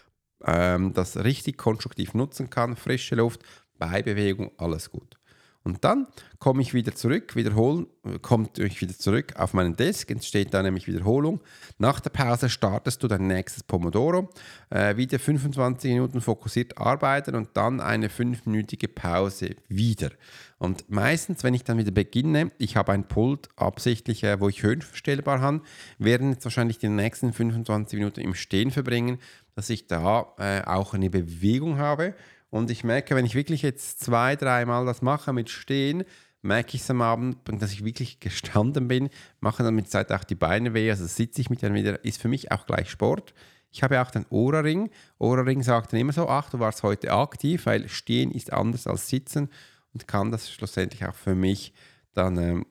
ähm, 0.45 0.93
das 0.93 1.17
richtig 1.17 1.57
konstruktiv 1.57 2.13
nutzen 2.13 2.49
kann, 2.49 2.75
frische 2.75 3.15
Luft, 3.15 3.41
Beibewegung, 3.77 4.51
alles 4.57 4.91
gut. 4.91 5.17
Und 5.63 5.85
dann 5.85 6.07
komme 6.39 6.61
ich 6.61 6.73
wieder 6.73 6.93
zurück, 6.93 7.37
wiederholen, 7.37 7.87
kommt 8.21 8.59
ich 8.59 8.81
wieder 8.81 8.97
zurück 8.97 9.33
auf 9.37 9.53
meinen 9.53 9.77
Desk, 9.77 10.11
entsteht 10.11 10.53
da 10.53 10.61
nämlich 10.61 10.87
Wiederholung. 10.87 11.39
Nach 11.77 12.01
der 12.01 12.09
Pause 12.09 12.49
startest 12.49 13.01
du 13.01 13.07
dein 13.07 13.27
nächstes 13.27 13.63
Pomodoro, 13.63 14.29
äh, 14.69 14.97
wieder 14.97 15.19
25 15.19 15.91
Minuten 15.91 16.19
fokussiert 16.19 16.77
arbeiten 16.77 17.35
und 17.35 17.51
dann 17.53 17.79
eine 17.79 18.09
fünfminütige 18.09 18.89
Pause 18.89 19.55
wieder. 19.69 20.11
Und 20.57 20.89
meistens, 20.89 21.43
wenn 21.43 21.53
ich 21.53 21.63
dann 21.63 21.77
wieder 21.77 21.91
beginne, 21.91 22.51
ich 22.57 22.75
habe 22.75 22.91
ein 22.91 23.07
Pult 23.07 23.47
absichtlich, 23.55 24.23
äh, 24.25 24.41
wo 24.41 24.49
ich 24.49 24.63
höhenverstellbar 24.63 25.39
habe, 25.39 25.61
werden 25.97 26.31
jetzt 26.31 26.43
wahrscheinlich 26.43 26.77
die 26.77 26.89
nächsten 26.89 27.31
25 27.31 27.99
Minuten 27.99 28.19
im 28.19 28.33
Stehen 28.33 28.71
verbringen, 28.71 29.17
dass 29.55 29.69
ich 29.69 29.87
da 29.87 30.33
äh, 30.37 30.61
auch 30.65 30.93
eine 30.93 31.09
Bewegung 31.09 31.77
habe 31.77 32.15
und 32.53 32.69
ich 32.69 32.83
merke, 32.83 33.15
wenn 33.15 33.25
ich 33.25 33.33
wirklich 33.33 33.63
jetzt 33.63 33.99
zwei, 33.99 34.35
dreimal 34.35 34.85
das 34.85 35.01
mache 35.01 35.33
mit 35.33 35.49
Stehen, 35.49 36.03
merke 36.43 36.75
ich 36.75 36.83
es 36.83 36.89
am 36.91 37.01
Abend, 37.01 37.39
dass 37.45 37.73
ich 37.73 37.83
wirklich 37.83 38.19
gestanden 38.19 38.87
bin, 38.87 39.09
mache 39.39 39.63
dann 39.63 39.73
mit 39.73 39.89
Zeit 39.89 40.11
auch 40.11 40.23
die 40.23 40.35
Beine 40.35 40.75
weh, 40.75 40.87
also 40.91 41.07
sitze 41.07 41.41
ich 41.41 41.49
mit 41.49 41.63
dann 41.63 41.73
wieder, 41.73 42.05
ist 42.05 42.21
für 42.21 42.27
mich 42.27 42.51
auch 42.51 42.67
gleich 42.67 42.91
Sport. 42.91 43.33
Ich 43.71 43.81
habe 43.81 43.99
auch 43.99 44.11
den 44.11 44.27
Ohrring. 44.29 44.91
Ohrring 45.17 45.63
sagt 45.63 45.93
dann 45.93 45.99
immer 45.99 46.13
so, 46.13 46.29
ach, 46.29 46.51
du 46.51 46.59
warst 46.59 46.83
heute 46.83 47.11
aktiv, 47.11 47.65
weil 47.65 47.89
Stehen 47.89 48.29
ist 48.29 48.53
anders 48.53 48.85
als 48.85 49.09
Sitzen 49.09 49.49
und 49.91 50.07
kann 50.07 50.31
das 50.31 50.51
schlussendlich 50.51 51.03
auch 51.07 51.15
für 51.15 51.33
mich 51.33 51.73
dann 52.13 52.37
ähm, 52.37 52.65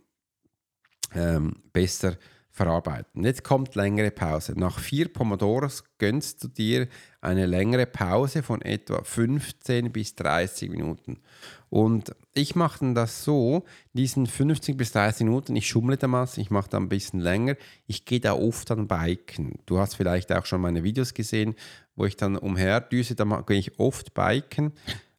ähm, 1.12 1.56
besser 1.72 2.16
verarbeiten. 2.52 3.24
Jetzt 3.24 3.44
kommt 3.44 3.74
längere 3.74 4.10
Pause. 4.10 4.52
Nach 4.56 4.78
vier 4.78 5.10
Pomodoros 5.10 5.84
gönnst 5.96 6.44
du 6.44 6.48
dir 6.48 6.86
eine 7.22 7.46
längere 7.46 7.86
Pause 7.86 8.42
von 8.42 8.60
etwa 8.60 9.02
15 9.02 9.90
bis 9.90 10.14
30 10.16 10.70
Minuten. 10.70 11.18
Und 11.70 12.14
ich 12.34 12.54
mache 12.54 12.80
dann 12.80 12.94
das 12.94 13.24
so, 13.24 13.64
diesen 13.94 14.26
15 14.26 14.76
bis 14.76 14.92
30 14.92 15.24
Minuten, 15.24 15.56
ich 15.56 15.66
schummle 15.66 15.96
damals, 15.96 16.36
ich 16.36 16.50
mache 16.50 16.68
da 16.68 16.76
ein 16.76 16.90
bisschen 16.90 17.20
länger, 17.20 17.56
ich 17.86 18.04
gehe 18.04 18.20
da 18.20 18.34
oft 18.34 18.70
an 18.70 18.86
Biken. 18.86 19.58
Du 19.64 19.78
hast 19.78 19.94
vielleicht 19.94 20.30
auch 20.32 20.44
schon 20.44 20.60
meine 20.60 20.84
Videos 20.84 21.14
gesehen, 21.14 21.54
wo 21.96 22.04
ich 22.04 22.18
dann 22.18 22.36
umherdüse, 22.36 23.14
da 23.14 23.24
gehe 23.46 23.58
ich 23.58 23.78
oft 23.78 24.12
Biken, 24.12 24.72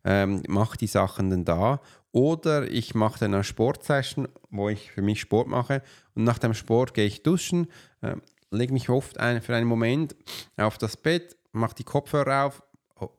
ähm, 0.06 0.44
mache 0.48 0.78
die 0.78 0.88
Sachen 0.88 1.32
dann 1.32 1.46
da 1.46 1.82
oder 2.14 2.70
ich 2.72 2.96
mache 2.96 3.20
dann 3.20 3.34
eine 3.34 3.44
Sportsession, 3.44 4.30
wo 4.52 4.70
ich 4.70 4.92
für 4.92 5.02
mich 5.02 5.20
Sport 5.20 5.48
mache. 5.48 5.82
Und 6.16 6.24
nach 6.24 6.38
dem 6.38 6.54
Sport 6.54 6.94
gehe 6.94 7.08
ich 7.08 7.24
duschen, 7.24 7.68
äh, 8.02 8.16
lege 8.52 8.72
mich 8.72 8.88
oft 8.88 9.20
ein, 9.20 9.42
für 9.42 9.56
einen 9.56 9.68
Moment 9.68 10.16
auf 10.56 10.78
das 10.78 10.96
Bett, 10.96 11.36
mache 11.52 11.76
die 11.76 11.84
Kopfhörer 11.84 12.46
auf, 12.46 12.64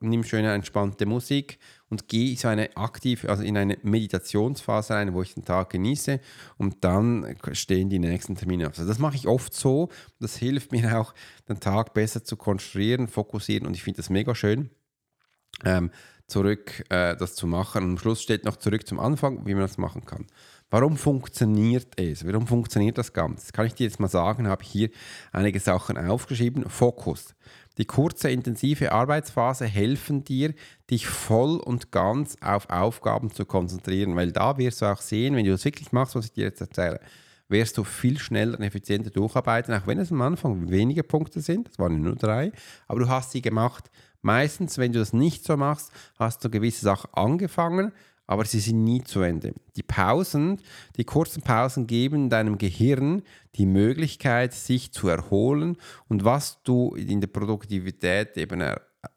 nimm 0.01 0.23
schöne 0.23 0.53
entspannte 0.55 1.07
Musik 1.07 1.59
und 1.91 2.07
gehe 2.07 2.37
so 2.37 2.47
eine 2.47 2.77
aktive, 2.77 3.29
also 3.29 3.43
in 3.43 3.57
eine 3.57 3.79
Meditationsphase 3.83 4.95
rein, 4.95 5.13
wo 5.13 5.23
ich 5.23 5.35
den 5.35 5.45
Tag 5.45 5.71
genieße 5.71 6.21
und 6.57 6.85
dann 6.85 7.37
stehen 7.53 7.91
die 7.91 7.99
nächsten 7.99 8.37
Termine 8.37 8.69
auf. 8.69 8.79
Also 8.79 8.87
das 8.87 9.01
mache 9.01 9.17
ich 9.17 9.27
oft 9.27 9.53
so. 9.53 9.89
Das 10.21 10.37
hilft 10.37 10.71
mir 10.71 11.01
auch, 11.01 11.15
den 11.49 11.59
Tag 11.59 11.95
besser 11.95 12.23
zu 12.23 12.37
konstruieren, 12.37 13.09
fokussieren 13.09 13.67
und 13.67 13.75
ich 13.75 13.83
finde 13.83 13.99
das 13.99 14.09
mega 14.09 14.37
schön. 14.37 14.71
Ähm, 15.65 15.91
zurück 16.27 16.85
äh, 16.91 17.17
das 17.17 17.35
zu 17.35 17.47
machen. 17.47 17.85
Und 17.85 17.91
am 17.91 17.99
Schluss 17.99 18.23
steht 18.23 18.45
noch 18.45 18.57
zurück 18.57 18.87
zum 18.87 18.99
Anfang, 18.99 19.47
wie 19.47 19.55
man 19.55 19.63
das 19.63 19.79
machen 19.79 20.05
kann. 20.05 20.27
Warum 20.71 20.97
funktioniert 20.97 21.89
es? 21.97 22.27
Warum 22.27 22.47
funktioniert 22.47 22.99
das 22.99 23.13
Ganze? 23.13 23.53
Kann 23.53 23.67
ich 23.67 23.75
dir 23.75 23.85
jetzt 23.85 24.01
mal 24.01 24.09
sagen, 24.09 24.49
habe 24.49 24.63
ich 24.63 24.69
hier 24.71 24.91
einige 25.33 25.61
Sachen 25.61 25.97
aufgeschrieben. 25.97 26.69
Fokus. 26.69 27.35
Die 27.79 27.85
kurze, 27.85 28.31
intensive 28.31 28.93
Arbeitsphase 28.93 29.67
helfen 29.67 30.25
dir, 30.25 30.55
dich 30.91 31.07
voll 31.07 31.59
und 31.59 31.91
ganz 31.91 32.37
auf 32.41 32.71
Aufgaben 32.71 33.33
zu 33.33 33.45
konzentrieren, 33.45 34.15
weil 34.15 34.31
da 34.31 34.59
wirst 34.59 34.83
du 34.83 34.87
auch 34.87 35.01
sehen, 35.01 35.35
wenn 35.35 35.45
du 35.45 35.51
das 35.51 35.65
wirklich 35.65 35.91
machst, 35.91 36.15
was 36.15 36.27
ich 36.27 36.33
dir 36.33 36.45
jetzt 36.45 36.61
erzähle, 36.61 37.01
wirst 37.49 37.77
du 37.77 37.85
viel 37.85 38.19
schneller 38.19 38.59
und 38.59 38.65
effizienter 38.65 39.11
durcharbeiten, 39.11 39.75
auch 39.75 39.87
wenn 39.87 39.99
es 39.99 40.13
am 40.13 40.23
Anfang 40.23 40.71
weniger 40.71 41.03
Punkte 41.03 41.41
sind, 41.41 41.69
das 41.69 41.79
waren 41.79 42.01
nur 42.01 42.17
drei, 42.17 42.53
aber 42.87 43.01
du 43.01 43.09
hast 43.09 43.33
sie 43.33 43.43
gemacht. 43.43 43.91
Meistens, 44.25 44.79
wenn 44.79 44.93
du 44.93 44.99
das 44.99 45.13
nicht 45.13 45.45
so 45.45 45.57
machst, 45.57 45.93
hast 46.19 46.45
du 46.45 46.51
gewisse 46.51 46.81
Sachen 46.81 47.13
angefangen 47.13 47.93
aber 48.27 48.45
sie 48.45 48.61
sind 48.61 48.85
nie 48.85 49.03
zu 49.03 49.21
Ende. 49.21 49.55
Die 49.77 49.83
Pausen, 49.83 50.61
die 50.97 51.05
kurzen 51.05 51.43
Pausen 51.43 51.87
geben 51.87 52.31
deinem 52.31 52.59
Gehirn 52.59 53.23
die 53.57 53.67
Möglichkeit, 53.67 54.55
sich 54.55 54.93
zu 54.93 55.09
erholen 55.09 55.77
und 56.09 56.25
was 56.25 56.63
du 56.63 56.95
in 56.95 57.21
der 57.21 57.29
Produktivität 57.29 58.37
eben, 58.37 58.63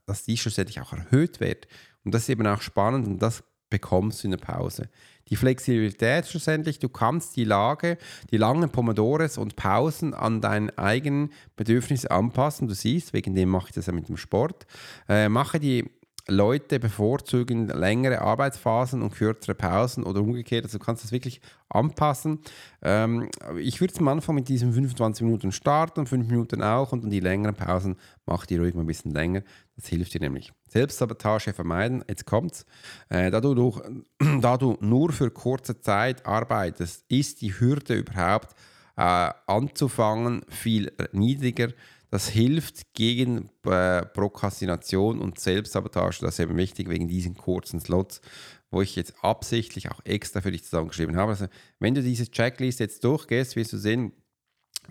dass 0.06 0.26
die 0.26 0.38
schlussendlich 0.38 0.82
auch 0.82 0.94
erhöht 0.94 1.40
wird. 1.40 1.68
Und 2.04 2.14
das 2.14 2.24
ist 2.24 2.30
eben 2.30 2.48
auch 2.48 2.62
spannend 2.62 3.08
und 3.08 3.22
das 3.22 3.44
bekommst 3.70 4.24
du 4.24 4.28
in 4.28 4.32
der 4.32 4.38
Pause. 4.38 4.90
Die 5.30 5.36
Flexibilität 5.36 6.28
schlussendlich, 6.28 6.80
du 6.80 6.90
kannst 6.90 7.36
die 7.36 7.44
Lage, 7.44 7.98
die 8.32 8.38
langen 8.38 8.70
Pomodores 8.70 9.38
und 9.38 9.56
Pausen 9.56 10.14
an 10.14 10.42
deinen 10.42 10.70
eigenen 10.78 11.32
Bedürfnissen 11.56 12.10
anpassen. 12.10 12.68
Du 12.68 12.74
siehst, 12.74 13.14
wegen 13.14 13.36
dem 13.36 13.50
mache 13.50 13.68
ich 13.70 13.76
das 13.76 13.88
ja 13.88 13.94
mit 13.94 14.08
dem 14.08 14.18
Sport. 14.18 14.66
Äh, 15.10 15.30
mache 15.30 15.60
die 15.60 15.86
Leute 16.28 16.80
bevorzugen 16.80 17.68
längere 17.68 18.22
Arbeitsphasen 18.22 19.02
und 19.02 19.14
kürzere 19.14 19.56
Pausen 19.56 20.04
oder 20.04 20.22
umgekehrt. 20.22 20.66
Also 20.66 20.78
du 20.78 20.84
kannst 20.84 21.04
das 21.04 21.12
wirklich 21.12 21.42
anpassen. 21.70 22.40
Ähm, 22.82 23.30
ich 23.58 23.80
würde 23.80 23.94
am 24.00 24.10
Anfang 24.10 24.36
mit 24.36 24.50
diesen 24.50 24.74
25 24.74 25.24
Minuten 25.24 25.52
starten, 25.52 26.06
5 26.06 26.28
Minuten 26.28 26.62
auch 26.62 26.92
und 26.92 27.04
dann 27.04 27.12
die 27.12 27.22
längeren 27.22 27.56
Pausen 27.56 27.96
mach 28.26 28.46
die 28.46 28.58
ruhig 28.58 28.76
mal 28.76 28.82
ein 28.82 28.88
bisschen 28.88 29.12
länger. 29.12 29.42
Das 29.78 29.88
hilft 29.88 30.14
dir 30.14 30.20
nämlich. 30.20 30.52
Selbstsabotage 30.68 31.54
vermeiden, 31.54 32.04
jetzt 32.10 32.26
kommt's. 32.26 32.66
Äh, 33.08 33.32
da, 33.32 33.40
du 33.40 33.54
durch, 33.54 33.82
da 34.42 34.58
du 34.58 34.78
nur 34.82 35.14
für 35.14 35.32
kurze 35.32 35.80
Zeit 35.80 36.26
arbeitest, 36.26 37.06
ist 37.08 37.42
die 37.42 37.58
Hürde 37.58 37.94
überhaupt 37.94 38.54
äh, 38.98 39.32
anzufangen 39.46 40.44
viel 40.50 40.92
niedriger 41.14 41.70
das 42.10 42.30
hilft 42.30 42.94
gegen 42.94 43.50
äh, 43.66 44.06
Prokrastination 44.06 45.20
und 45.20 45.40
Selbstsabotage. 45.40 46.20
Das 46.22 46.36
ist 46.36 46.40
eben 46.40 46.56
wichtig 46.56 46.88
wegen 46.90 47.08
diesen 47.08 47.36
kurzen 47.36 47.82
Slots, 47.82 48.22
wo 48.72 48.82
ich 48.82 48.96
jetzt 48.96 49.14
absichtlich 49.22 49.92
auch 49.92 50.00
extra 50.06 50.42
für 50.42 50.52
dich 50.52 50.64
zusammengeschrieben 50.64 51.18
habe. 51.18 51.32
Also, 51.32 51.48
wenn 51.80 51.96
du 51.96 52.02
diese 52.02 52.30
Checklist 52.32 52.80
jetzt 52.80 53.04
durchgehst, 53.04 53.56
wirst 53.58 53.74
du 53.74 53.78
sehen, 53.78 54.14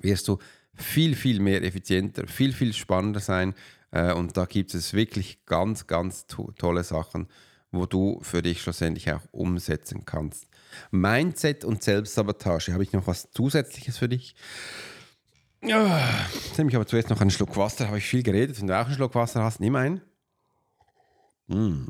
wirst 0.02 0.28
du 0.28 0.38
viel, 0.74 1.14
viel 1.14 1.40
mehr 1.40 1.62
effizienter, 1.62 2.26
viel, 2.26 2.52
viel 2.52 2.74
spannender 2.74 3.20
sein. 3.20 3.54
Äh, 3.96 4.12
und 4.12 4.36
da 4.36 4.44
gibt 4.44 4.74
es 4.74 4.92
wirklich 4.92 5.46
ganz, 5.46 5.86
ganz 5.86 6.26
to 6.26 6.52
tolle 6.58 6.84
Sachen, 6.84 7.28
wo 7.70 7.86
du 7.86 8.20
für 8.22 8.42
dich 8.42 8.60
schlussendlich 8.60 9.10
auch 9.10 9.22
umsetzen 9.32 10.04
kannst. 10.04 10.48
Mindset 10.90 11.64
und 11.64 11.82
Selbstsabotage. 11.82 12.72
Habe 12.72 12.82
ich 12.82 12.92
noch 12.92 13.06
was 13.06 13.30
Zusätzliches 13.30 13.96
für 13.96 14.08
dich? 14.08 14.34
Ja, 15.62 16.00
nehme 16.58 16.70
ich 16.70 16.76
aber 16.76 16.86
zuerst 16.86 17.08
noch 17.08 17.20
einen 17.20 17.30
Schluck 17.30 17.56
Wasser. 17.56 17.86
Habe 17.86 17.98
ich 17.98 18.06
viel 18.06 18.22
geredet. 18.22 18.60
Wenn 18.60 18.66
du 18.66 18.78
auch 18.78 18.84
einen 18.84 18.94
Schluck 18.94 19.14
Wasser 19.14 19.42
hast, 19.42 19.60
nimm 19.60 19.74
einen. 19.74 20.02
Mm, 21.46 21.86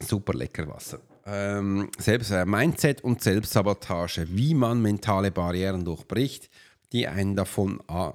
super 0.00 0.34
lecker 0.34 0.68
Wasser. 0.68 1.00
Ähm, 1.24 1.90
Selbst, 1.98 2.30
äh, 2.30 2.44
Mindset 2.44 3.02
und 3.02 3.22
Selbstsabotage. 3.22 4.26
Wie 4.28 4.52
man 4.52 4.82
mentale 4.82 5.30
Barrieren 5.30 5.86
durchbricht, 5.86 6.50
die 6.92 7.08
einen 7.08 7.34
davon 7.34 7.80
äh, 7.88 8.12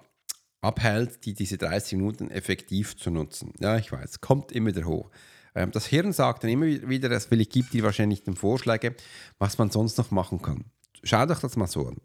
abhält, 0.63 1.25
die 1.25 1.33
diese 1.33 1.57
30 1.57 1.97
Minuten 1.97 2.31
effektiv 2.31 2.97
zu 2.97 3.11
nutzen. 3.11 3.53
Ja, 3.59 3.77
ich 3.77 3.91
weiß, 3.91 4.21
kommt 4.21 4.51
immer 4.51 4.69
wieder 4.69 4.85
hoch. 4.85 5.09
Ähm, 5.55 5.71
das 5.71 5.85
Hirn 5.85 6.13
sagt 6.13 6.43
dann 6.43 6.51
immer 6.51 6.65
wieder, 6.65 7.11
es 7.11 7.29
will, 7.29 7.41
ich 7.41 7.49
gebe 7.49 7.69
dir 7.69 7.83
wahrscheinlich 7.83 8.23
den 8.23 8.35
Vorschläge, 8.35 8.95
was 9.39 9.57
man 9.57 9.69
sonst 9.69 9.97
noch 9.97 10.11
machen 10.11 10.41
kann. 10.41 10.65
Schau 11.03 11.25
doch 11.25 11.39
das 11.39 11.57
mal 11.57 11.67
so 11.67 11.87
an 11.87 11.97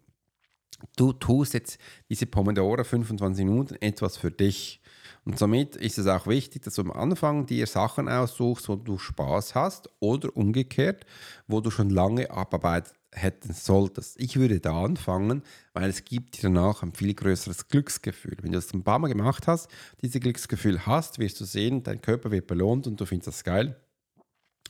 du 0.97 1.12
tust 1.12 1.55
jetzt 1.55 1.79
diese 2.09 2.27
Pomodoro 2.27 2.85
25 2.85 3.44
Minuten 3.44 3.75
etwas 3.81 4.16
für 4.16 4.31
dich. 4.31 4.81
Und 5.25 5.38
somit 5.38 5.77
ist 5.77 5.99
es 5.99 6.07
auch 6.07 6.27
wichtig, 6.27 6.62
dass 6.62 6.75
du 6.75 6.83
am 6.83 6.92
Anfang 6.92 7.47
dir 7.47 7.66
Sachen 7.66 8.09
aussuchst, 8.09 8.68
wo 8.68 8.77
du 8.77 8.99
Spaß 8.99 9.55
hast 9.55 9.90
oder 10.01 10.35
umgekehrt, 10.37 11.05
wo 11.47 11.61
du 11.61 11.71
schon 11.71 11.90
lange 11.90 12.31
abarbeiten 12.31 12.92
hätten 13.12 13.53
solltest. 13.53 14.21
Ich 14.21 14.37
würde 14.37 14.61
da 14.61 14.83
anfangen, 14.83 15.42
weil 15.73 15.88
es 15.88 16.05
gibt 16.05 16.37
dir 16.37 16.42
danach 16.42 16.83
ein 16.83 16.92
viel 16.92 17.14
größeres 17.14 17.68
Glücksgefühl. 17.68 18.37
Wenn 18.42 18.53
du 18.53 18.59
das 18.59 18.73
ein 18.73 18.85
paar 18.85 18.99
Mal 18.99 19.09
gemacht 19.09 19.47
hast, 19.47 19.71
dieses 20.03 20.21
Glücksgefühl 20.21 20.87
hast, 20.87 21.18
wirst 21.18 21.40
du 21.40 21.44
sehen, 21.44 21.83
dein 21.83 22.01
Körper 22.03 22.31
wird 22.31 22.47
belohnt 22.47 22.87
und 22.87 23.01
du 23.01 23.07
findest 23.07 23.29
das 23.29 23.44
geil. 23.44 23.77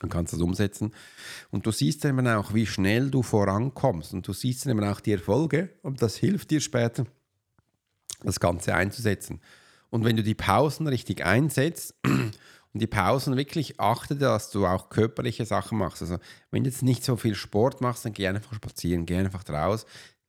Dann 0.01 0.11
kannst 0.11 0.33
du 0.33 0.37
das 0.37 0.45
umsetzen. 0.45 0.93
Und 1.51 1.67
du 1.67 1.73
siehst 1.73 2.05
dann 2.05 2.17
eben 2.17 2.29
auch, 2.29 2.55
wie 2.55 2.67
schnell 2.67 3.11
du 3.11 3.23
vorankommst. 3.23 4.15
Und 4.15 4.29
du 4.29 4.33
siehst 4.33 4.65
dann 4.65 4.79
eben 4.79 4.85
auch 4.85 5.01
die 5.01 5.13
Erfolge. 5.13 5.71
Und 5.83 6.03
das 6.03 6.17
hilft 6.17 6.51
dir 6.51 6.61
später, 6.61 7.05
das 8.23 8.39
Ganze 8.39 8.75
einzusetzen. 8.75 9.41
Und 9.91 10.05
wenn 10.05 10.17
du 10.17 10.23
die 10.23 10.35
Pausen 10.35 10.87
richtig 10.87 11.25
einsetzt 11.25 11.95
und 12.73 12.83
die 12.83 12.87
Pausen 12.87 13.37
wirklich 13.37 13.81
achte, 13.81 14.17
dass 14.17 14.51
du 14.51 14.67
auch 14.67 14.91
körperliche 14.91 15.45
Sachen 15.45 15.79
machst. 15.79 16.03
Also 16.03 16.19
wenn 16.51 16.65
du 16.65 16.71
jetzt 16.71 16.83
nicht 16.83 17.05
so 17.05 17.17
viel 17.17 17.35
Sport 17.35 17.81
machst, 17.81 18.05
dann 18.05 18.13
geh 18.13 18.29
einfach 18.29 18.55
spazieren, 18.55 19.07
geh 19.07 19.17
einfach 19.17 19.49
raus. 19.49 19.87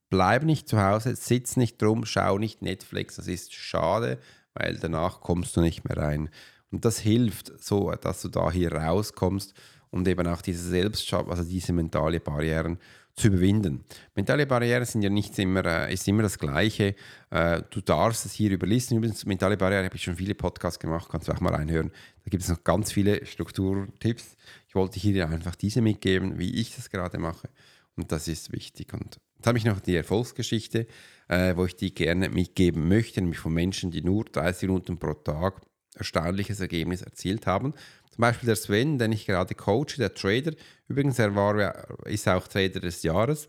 Bleib 0.09 0.43
nicht 0.43 0.67
zu 0.67 0.81
Hause, 0.81 1.15
sitz 1.15 1.57
nicht 1.57 1.81
drum, 1.81 2.05
schau 2.05 2.37
nicht 2.37 2.61
Netflix. 2.61 3.17
Das 3.17 3.27
ist 3.27 3.53
schade, 3.53 4.19
weil 4.53 4.77
danach 4.77 5.21
kommst 5.21 5.55
du 5.55 5.61
nicht 5.61 5.83
mehr 5.87 5.97
rein. 5.97 6.29
Und 6.71 6.85
das 6.85 6.99
hilft 6.99 7.51
so, 7.61 7.91
dass 7.91 8.21
du 8.21 8.29
da 8.29 8.51
hier 8.51 8.71
rauskommst 8.73 9.53
und 9.91 10.07
eben 10.07 10.27
auch 10.27 10.41
diese 10.41 10.67
Selbstschab, 10.67 11.29
also 11.29 11.43
diese 11.43 11.73
mentale 11.73 12.19
Barrieren 12.19 12.79
zu 13.15 13.27
überwinden. 13.27 13.83
Mentale 14.15 14.45
Barrieren 14.45 14.85
sind 14.85 15.01
ja 15.01 15.09
nicht 15.09 15.37
immer, 15.39 15.65
äh, 15.65 15.93
ist 15.93 16.07
immer 16.07 16.23
das 16.23 16.39
Gleiche. 16.39 16.95
Äh, 17.29 17.61
du 17.69 17.81
darfst 17.81 18.25
es 18.25 18.31
hier 18.31 18.49
überlisten. 18.51 18.97
Übrigens, 18.97 19.25
mentale 19.25 19.57
Barrieren 19.57 19.85
habe 19.85 19.95
ich 19.95 20.03
schon 20.03 20.15
viele 20.15 20.35
Podcasts 20.35 20.79
gemacht, 20.79 21.09
kannst 21.11 21.27
du 21.27 21.33
auch 21.33 21.41
mal 21.41 21.53
reinhören. 21.53 21.91
Gibt 22.29 22.43
es 22.43 22.49
noch 22.49 22.63
ganz 22.63 22.91
viele 22.91 23.25
Strukturtipps. 23.25 24.35
Ich 24.67 24.75
wollte 24.75 24.99
hier 24.99 25.27
einfach 25.27 25.55
diese 25.55 25.81
mitgeben, 25.81 26.37
wie 26.37 26.55
ich 26.55 26.75
das 26.75 26.89
gerade 26.89 27.17
mache. 27.17 27.49
Und 27.95 28.11
das 28.11 28.27
ist 28.27 28.51
wichtig. 28.51 28.93
Und 28.93 29.19
jetzt 29.35 29.47
habe 29.47 29.57
ich 29.57 29.65
noch 29.65 29.79
die 29.79 29.95
Erfolgsgeschichte, 29.95 30.87
äh, 31.27 31.55
wo 31.55 31.65
ich 31.65 31.75
die 31.75 31.93
gerne 31.93 32.29
mitgeben 32.29 32.87
möchte, 32.87 33.21
nämlich 33.21 33.39
von 33.39 33.53
Menschen, 33.53 33.91
die 33.91 34.01
nur 34.01 34.25
30 34.25 34.69
Minuten 34.69 34.97
pro 34.97 35.13
Tag 35.13 35.61
erstaunliches 35.95 36.59
Ergebnis 36.59 37.01
erzielt 37.01 37.47
haben. 37.47 37.73
Zum 38.09 38.21
Beispiel 38.21 38.47
der 38.47 38.55
Sven, 38.55 38.97
den 38.97 39.11
ich 39.11 39.25
gerade 39.25 39.55
coache, 39.55 39.97
der 39.97 40.13
Trader. 40.13 40.53
Übrigens, 40.87 41.19
er 41.19 41.35
war, 41.35 42.05
ist 42.05 42.27
auch 42.27 42.47
Trader 42.47 42.79
des 42.79 43.03
Jahres. 43.03 43.47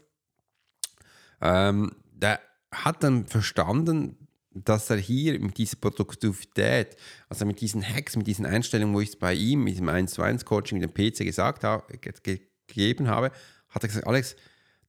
Ähm, 1.40 1.92
der 2.12 2.40
hat 2.72 3.02
dann 3.02 3.26
verstanden, 3.26 4.28
dass 4.64 4.90
er 4.90 4.96
hier 4.96 5.38
mit 5.40 5.58
dieser 5.58 5.76
Produktivität, 5.76 6.96
also 7.28 7.46
mit 7.46 7.60
diesen 7.60 7.82
Hacks, 7.82 8.16
mit 8.16 8.26
diesen 8.26 8.46
Einstellungen, 8.46 8.94
wo 8.94 9.00
ich 9.00 9.10
es 9.10 9.16
bei 9.16 9.34
ihm, 9.34 9.64
mit 9.64 9.78
dem 9.78 9.88
1 9.88 10.12
zu 10.12 10.22
1 10.22 10.44
Coaching, 10.44 10.78
mit 10.78 10.90
dem 10.90 10.94
PC 10.94 11.18
gesagt 11.24 11.64
habe, 11.64 11.84
gegeben 11.98 13.08
habe, 13.08 13.32
hat 13.68 13.82
er 13.82 13.88
gesagt, 13.88 14.06
Alex, 14.06 14.36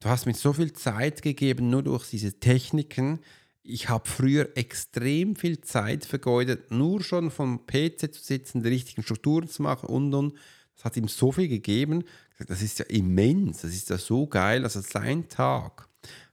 du 0.00 0.08
hast 0.08 0.26
mir 0.26 0.34
so 0.34 0.52
viel 0.52 0.72
Zeit 0.72 1.22
gegeben, 1.22 1.70
nur 1.70 1.82
durch 1.82 2.08
diese 2.10 2.38
Techniken, 2.38 3.20
ich 3.64 3.88
habe 3.88 4.08
früher 4.08 4.56
extrem 4.56 5.36
viel 5.36 5.60
Zeit 5.60 6.04
vergeudet, 6.04 6.70
nur 6.72 7.02
schon 7.02 7.30
vom 7.30 7.64
PC 7.66 8.12
zu 8.12 8.22
sitzen, 8.22 8.62
die 8.62 8.70
richtigen 8.70 9.02
Strukturen 9.02 9.48
zu 9.48 9.62
machen 9.62 9.88
und 9.88 10.12
und. 10.14 10.34
Das 10.74 10.86
hat 10.86 10.96
ihm 10.96 11.06
so 11.06 11.30
viel 11.30 11.48
gegeben. 11.48 12.02
Das 12.48 12.60
ist 12.60 12.80
ja 12.80 12.86
immens, 12.86 13.60
das 13.60 13.72
ist 13.72 13.90
ja 13.90 13.98
so 13.98 14.26
geil. 14.26 14.64
Also 14.64 14.80
sein 14.80 15.28
Tag 15.28 15.88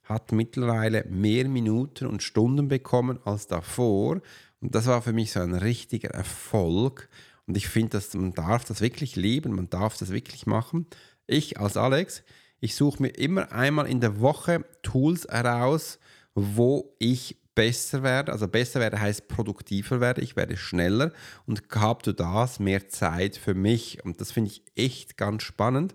hat 0.09 0.31
mittlerweile 0.31 1.05
mehr 1.05 1.47
Minuten 1.47 2.07
und 2.07 2.23
Stunden 2.23 2.67
bekommen 2.67 3.19
als 3.23 3.45
davor. 3.45 4.21
Und 4.59 4.75
das 4.75 4.87
war 4.87 5.03
für 5.03 5.13
mich 5.13 5.31
so 5.31 5.39
ein 5.39 5.53
richtiger 5.53 6.09
Erfolg. 6.09 7.07
Und 7.45 7.55
ich 7.55 7.69
finde, 7.69 8.01
man 8.15 8.33
darf 8.33 8.65
das 8.65 8.81
wirklich 8.81 9.15
leben, 9.15 9.53
man 9.53 9.69
darf 9.69 9.97
das 9.97 10.11
wirklich 10.11 10.47
machen. 10.47 10.87
Ich 11.27 11.59
als 11.59 11.77
Alex, 11.77 12.23
ich 12.59 12.75
suche 12.75 13.03
mir 13.03 13.09
immer 13.09 13.51
einmal 13.51 13.87
in 13.87 14.01
der 14.01 14.19
Woche 14.19 14.65
Tools 14.81 15.27
heraus, 15.29 15.99
wo 16.33 16.95
ich 16.97 17.37
besser 17.53 18.03
werde. 18.03 18.31
Also 18.31 18.47
besser 18.47 18.79
werde 18.79 18.99
heißt 18.99 19.27
produktiver 19.27 19.99
werde, 19.99 20.21
ich 20.21 20.35
werde 20.35 20.57
schneller 20.57 21.11
und 21.45 21.63
habe 21.75 22.03
du 22.03 22.13
das 22.13 22.59
mehr 22.59 22.89
Zeit 22.89 23.37
für 23.37 23.53
mich. 23.53 24.03
Und 24.03 24.21
das 24.21 24.31
finde 24.31 24.51
ich 24.51 24.63
echt 24.75 25.17
ganz 25.17 25.43
spannend. 25.43 25.93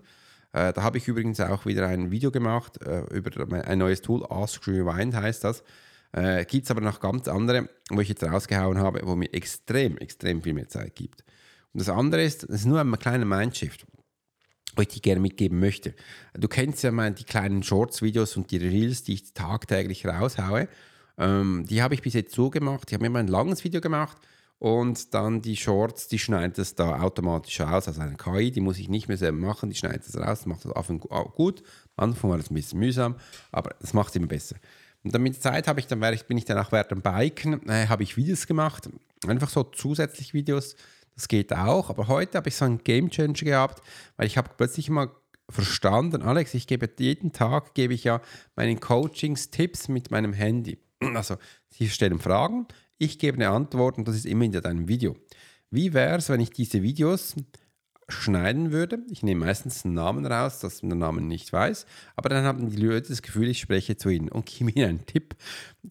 Äh, 0.55 0.71
da 0.71 0.83
habe 0.83 0.97
ich 0.97 1.07
übrigens 1.09 1.41
auch 1.41 1.65
wieder 1.65 1.85
ein 1.85 2.11
Video 2.11 2.31
gemacht 2.31 2.81
äh, 2.81 3.01
über 3.13 3.45
ein 3.67 3.77
neues 3.77 4.01
Tool, 4.01 4.25
Ask 4.29 4.65
Rewind 4.65 5.13
heißt 5.13 5.43
das. 5.43 5.63
Äh, 6.13 6.45
gibt 6.45 6.63
es 6.63 6.71
aber 6.71 6.79
noch 6.79 7.01
ganz 7.01 7.27
andere, 7.27 7.67
wo 7.89 7.99
ich 7.99 8.07
jetzt 8.07 8.23
rausgehauen 8.23 8.79
habe, 8.79 9.01
wo 9.03 9.17
mir 9.17 9.33
extrem, 9.33 9.97
extrem 9.97 10.41
viel 10.41 10.53
mehr 10.53 10.69
Zeit 10.69 10.95
gibt. 10.95 11.25
Und 11.73 11.81
das 11.81 11.89
andere 11.89 12.23
ist, 12.23 12.43
das 12.43 12.61
ist 12.61 12.65
nur 12.65 12.79
ein 12.79 12.99
kleiner 12.99 13.25
Mindshift 13.25 13.85
wo 14.77 14.81
ich 14.81 14.89
dir 14.89 14.99
gerne 14.99 15.21
mitgeben 15.21 15.57
möchte. 15.61 15.93
Du 16.33 16.49
kennst 16.49 16.83
ja 16.83 16.91
mal 16.91 17.09
die 17.13 17.23
kleinen 17.23 17.63
Shorts-Videos 17.63 18.35
und 18.35 18.51
die 18.51 18.57
Reels, 18.57 19.03
die 19.03 19.13
ich 19.13 19.33
tagtäglich 19.33 20.05
raushaue. 20.05 20.67
Ähm, 21.17 21.65
die 21.69 21.81
habe 21.81 21.93
ich 21.93 22.01
bis 22.01 22.13
jetzt 22.13 22.35
so 22.35 22.49
gemacht. 22.49 22.89
Ich 22.89 22.93
habe 22.93 23.05
immer 23.05 23.19
ein 23.19 23.29
langes 23.29 23.63
Video 23.63 23.79
gemacht 23.79 24.17
und 24.59 25.13
dann 25.13 25.41
die 25.41 25.57
Shorts, 25.57 26.07
die 26.07 26.19
schneidet 26.19 26.57
es 26.59 26.75
da 26.75 27.01
automatisch 27.01 27.59
aus. 27.61 27.87
Also 27.87 28.01
eine 28.01 28.15
KI, 28.15 28.51
die 28.51 28.61
muss 28.61 28.79
ich 28.79 28.89
nicht 28.89 29.07
mehr 29.07 29.17
selber 29.17 29.37
machen, 29.37 29.69
die 29.69 29.75
schneidet 29.75 30.07
es 30.07 30.17
raus, 30.17 30.45
macht 30.45 30.65
das 30.65 30.71
auf 30.71 30.89
und 30.89 31.01
gut. 31.01 31.61
Am 31.97 32.09
Anfang 32.09 32.31
war 32.31 32.37
das 32.37 32.49
ein 32.49 32.55
bisschen 32.55 32.79
mühsam, 32.79 33.15
aber 33.51 33.75
das 33.79 33.93
macht 33.93 34.09
es 34.09 34.15
immer 34.15 34.27
besser. 34.27 34.55
Und 35.03 35.13
dann 35.13 35.21
mit 35.21 35.35
der 35.35 35.41
Zeit 35.41 35.67
habe 35.67 35.79
ich 35.79 35.87
dann, 35.87 35.99
bin 35.99 36.37
ich 36.37 36.45
dann 36.45 36.57
auch 36.57 36.71
während 36.71 36.91
dem 36.91 37.01
Biken, 37.01 37.67
äh, 37.69 37.87
habe 37.87 38.03
ich 38.03 38.17
Videos 38.17 38.47
gemacht, 38.47 38.89
einfach 39.27 39.49
so 39.49 39.63
zusätzlich 39.63 40.33
Videos, 40.33 40.75
das 41.15 41.27
geht 41.27 41.53
auch. 41.53 41.89
Aber 41.89 42.07
heute 42.07 42.37
habe 42.37 42.49
ich 42.49 42.55
so 42.55 42.65
einen 42.65 42.83
Game 42.83 43.09
Changer 43.09 43.33
gehabt, 43.33 43.83
weil 44.17 44.27
ich 44.27 44.37
habe 44.37 44.49
plötzlich 44.57 44.89
mal 44.89 45.11
verstanden, 45.49 46.21
Alex, 46.23 46.53
ich 46.53 46.65
gebe 46.65 46.89
jeden 46.97 47.33
Tag, 47.33 47.73
gebe 47.75 47.93
ich 47.93 48.03
ja 48.03 48.21
meinen 48.55 48.79
Coachings 48.79 49.51
Tipps 49.51 49.87
mit 49.87 50.11
meinem 50.11 50.33
Handy. 50.33 50.79
Also, 51.13 51.35
sie 51.69 51.89
stellen 51.89 52.19
Fragen, 52.19 52.67
ich 52.97 53.19
gebe 53.19 53.37
eine 53.37 53.49
Antwort 53.49 53.97
und 53.97 54.07
das 54.07 54.15
ist 54.15 54.25
immer 54.25 54.45
in 54.45 54.51
deinem 54.51 54.87
Video. 54.87 55.15
Wie 55.69 55.93
wäre 55.93 56.17
es, 56.17 56.29
wenn 56.29 56.39
ich 56.39 56.51
diese 56.51 56.81
Videos 56.81 57.35
schneiden 58.07 58.71
würde. 58.71 58.99
Ich 59.09 59.23
nehme 59.23 59.45
meistens 59.45 59.83
einen 59.83 59.95
Namen 59.95 60.25
raus, 60.25 60.59
dass 60.59 60.83
man 60.83 60.91
den 60.91 60.99
Namen 60.99 61.27
nicht 61.27 61.51
weiß, 61.51 61.85
aber 62.15 62.29
dann 62.29 62.43
haben 62.45 62.69
die 62.69 62.77
Leute 62.77 63.09
das 63.09 63.21
Gefühl, 63.21 63.49
ich 63.49 63.59
spreche 63.59 63.97
zu 63.97 64.09
ihnen 64.09 64.29
und 64.29 64.45
gebe 64.45 64.71
ihnen 64.71 64.89
einen 64.89 65.05
Tipp. 65.05 65.35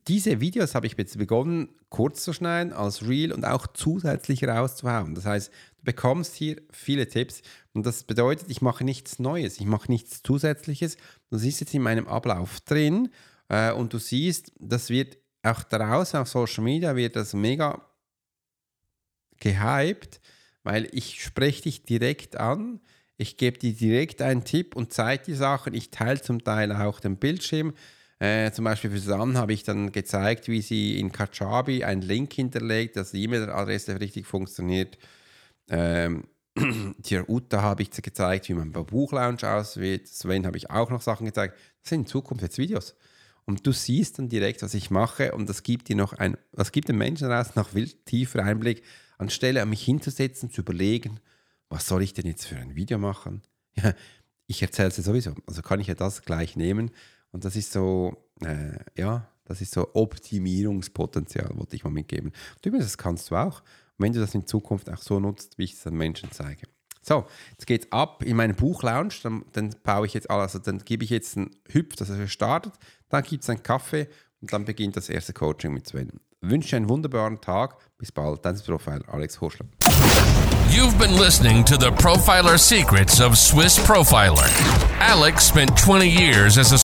Diese 0.07 0.41
Videos 0.41 0.75
habe 0.75 0.87
ich 0.87 0.97
jetzt 0.97 1.19
begonnen, 1.19 1.71
kurz 1.89 2.23
zu 2.23 2.33
schneiden, 2.33 2.73
als 2.73 3.07
Reel 3.07 3.33
und 3.33 3.45
auch 3.45 3.67
zusätzlich 3.67 4.45
rauszuhauen. 4.45 5.15
Das 5.15 5.25
heißt, 5.25 5.51
du 5.79 5.85
bekommst 5.85 6.35
hier 6.35 6.61
viele 6.71 7.09
Tipps 7.09 7.43
und 7.73 7.85
das 7.85 8.05
bedeutet, 8.05 8.49
ich 8.49 8.63
mache 8.63 8.85
nichts 8.85 9.19
Neues, 9.19 9.59
ich 9.59 9.67
mache 9.67 9.91
nichts 9.91 10.23
Zusätzliches. 10.23 10.97
Du 11.31 11.39
siehst 11.39 11.61
jetzt 11.61 11.75
in 11.75 11.83
meinem 11.83 12.07
Ablauf 12.07 12.61
drin 12.61 13.11
äh, 13.49 13.73
und 13.73 13.93
du 13.93 13.99
siehst, 13.99 14.53
das 14.61 14.89
wird 14.89 15.19
auch 15.45 15.63
draußen 15.63 16.21
auf 16.21 16.29
Social 16.29 16.65
Media 16.65 16.95
wird 16.97 17.17
das 17.17 17.35
mega 17.35 17.81
gehypt 19.39 20.21
weil 20.65 20.89
ich 20.93 21.23
spreche 21.23 21.63
dich 21.63 21.85
direkt 21.85 22.37
an, 22.37 22.81
ich 23.17 23.37
gebe 23.37 23.59
dir 23.59 23.73
direkt 23.73 24.23
einen 24.23 24.45
Tipp 24.45 24.75
und 24.75 24.93
zeige 24.93 25.25
die 25.25 25.35
Sachen. 25.35 25.73
Ich 25.75 25.91
teile 25.91 26.21
zum 26.21 26.43
Teil 26.43 26.73
auch 26.73 26.99
den 26.99 27.17
Bildschirm. 27.17 27.75
Äh, 28.19 28.51
zum 28.51 28.65
Beispiel 28.65 28.91
für 28.91 28.99
Susanne 28.99 29.39
habe 29.39 29.53
ich 29.53 29.63
dann 29.63 29.93
gezeigt, 29.93 30.49
wie 30.49 30.63
sie 30.63 30.99
in 30.99 31.13
Kajabi 31.13 31.85
einen 31.85 32.03
Link 32.03 32.33
hinterlegt, 32.33 32.97
dass 32.97 33.13
die 33.13 33.23
E-Mail-Adresse 33.23 34.01
richtig 34.01 34.27
funktioniert. 34.27 34.99
Ähm, 35.69 36.25
der 36.57 37.29
Uta 37.29 37.63
habe 37.63 37.83
ich 37.83 37.91
gezeigt, 37.91 38.49
wie 38.49 38.55
man 38.55 38.73
beim 38.73 38.87
Buchlounge 38.87 39.49
aussieht. 39.49 40.09
Sven 40.09 40.47
habe 40.47 40.57
ich 40.57 40.71
auch 40.71 40.91
noch 40.91 41.03
Sachen 41.03 41.27
gezeigt. 41.27 41.57
Das 41.83 41.91
sind 41.91 42.01
in 42.01 42.07
Zukunft 42.07 42.43
jetzt 42.43 42.59
Videos. 42.59 42.97
Und 43.47 43.67
du 43.67 43.73
siehst 43.73 44.19
dann 44.19 44.29
direkt, 44.29 44.63
was 44.63 44.75
ich 44.75 44.91
mache 44.91 45.33
und 45.33 45.49
das 45.49 45.63
gibt 45.63 45.89
dir 45.89 45.97
noch 45.97 46.15
ein, 46.15 46.37
das 46.53 46.73
gibt 46.73 46.89
den 46.89 46.97
Menschen 46.97 47.31
raus 47.31 47.55
noch 47.57 47.71
viel 47.71 47.89
tiefer 47.89 48.43
Einblick, 48.43 48.83
anstelle 49.19 49.65
mich 49.67 49.85
hinzusetzen, 49.85 50.51
zu 50.51 50.63
überlegen, 50.63 51.21
was 51.69 51.87
soll 51.87 52.03
ich 52.03 52.15
denn 52.15 52.27
jetzt 52.27 52.47
für 52.47 52.57
ein 52.57 52.75
Video 52.75 52.99
machen? 52.99 53.43
Ja, 53.77 53.93
ich 54.47 54.63
erzähle 54.63 54.89
es 54.89 54.99
ja 54.99 55.03
sowieso, 55.03 55.35
also 55.49 55.61
kann 55.61 55.81
ich 55.81 55.89
ja 55.89 55.95
das 55.95 56.23
gleich 56.23 56.55
nehmen 56.55 56.93
und 57.33 57.45
das 57.45 57.57
ist 57.57 57.73
so, 57.73 58.31
äh, 58.41 58.79
ja, 58.97 59.29
das 59.45 59.61
ist 59.61 59.73
so 59.73 59.91
Optimierungspotenzial, 59.95 61.51
wollte 61.57 61.75
ich 61.75 61.83
mal 61.83 61.91
mitgeben. 61.91 62.31
Und 62.31 62.67
übrigens, 62.67 62.87
das 62.87 62.99
kannst 62.99 63.31
du 63.31 63.35
auch, 63.35 63.65
wenn 63.99 64.13
du 64.13 64.21
das 64.21 64.35
in 64.35 64.47
Zukunft 64.47 64.89
auch 64.89 65.03
so 65.03 65.19
nutzt, 65.19 65.59
wie 65.59 65.65
ich 65.65 65.73
es 65.73 65.83
den 65.83 65.97
Menschen 65.97 66.31
zeige. 66.31 66.69
So, 67.07 67.27
jetzt 67.51 67.67
geht 67.67 67.85
es 67.85 67.93
ab 67.93 68.23
in 68.25 68.37
meinen 68.37 68.55
Buchlounge, 68.55 69.11
dann, 69.23 69.45
dann 69.53 69.75
baue 69.83 70.07
ich 70.07 70.15
jetzt 70.15 70.31
alles, 70.31 70.59
dann 70.65 70.79
gebe 70.79 71.05
ich 71.05 71.11
jetzt 71.11 71.37
einen 71.37 71.51
Hüpf, 71.69 71.97
dass 71.97 72.09
er 72.09 72.27
startet, 72.29 72.73
dann 73.11 73.23
gibt 73.23 73.43
es 73.43 73.51
einen 73.51 73.63
Kaffee 73.63 74.09
und 74.41 74.53
dann 74.53 74.65
beginnt 74.65 74.97
das 74.97 75.09
erste 75.09 75.33
Coaching 75.33 75.73
mit 75.75 75.87
Sven. 75.87 76.21
Ich 76.41 76.51
wünsche 76.51 76.77
einen 76.77 76.89
wunderbaren 76.89 77.41
Tag. 77.41 77.77
Bis 77.97 78.13
bald. 78.13 78.45
Dein 78.45 78.59
Profiler 78.59 79.09
Alex 79.09 79.41
Horschler. 79.41 79.67
You've 80.71 80.99
been 80.99 81.17
listening 81.17 81.65
to 81.65 81.77
the 81.77 81.91
Profiler 81.91 82.59
Secrets 82.59 83.21
of 83.21 83.39
Swiss 83.39 83.79
Profiler. 83.79 84.49
Alex 85.01 85.49
spent 85.49 85.79
20 85.79 86.07
years 86.07 86.59
as 86.59 86.73
a 86.73 86.84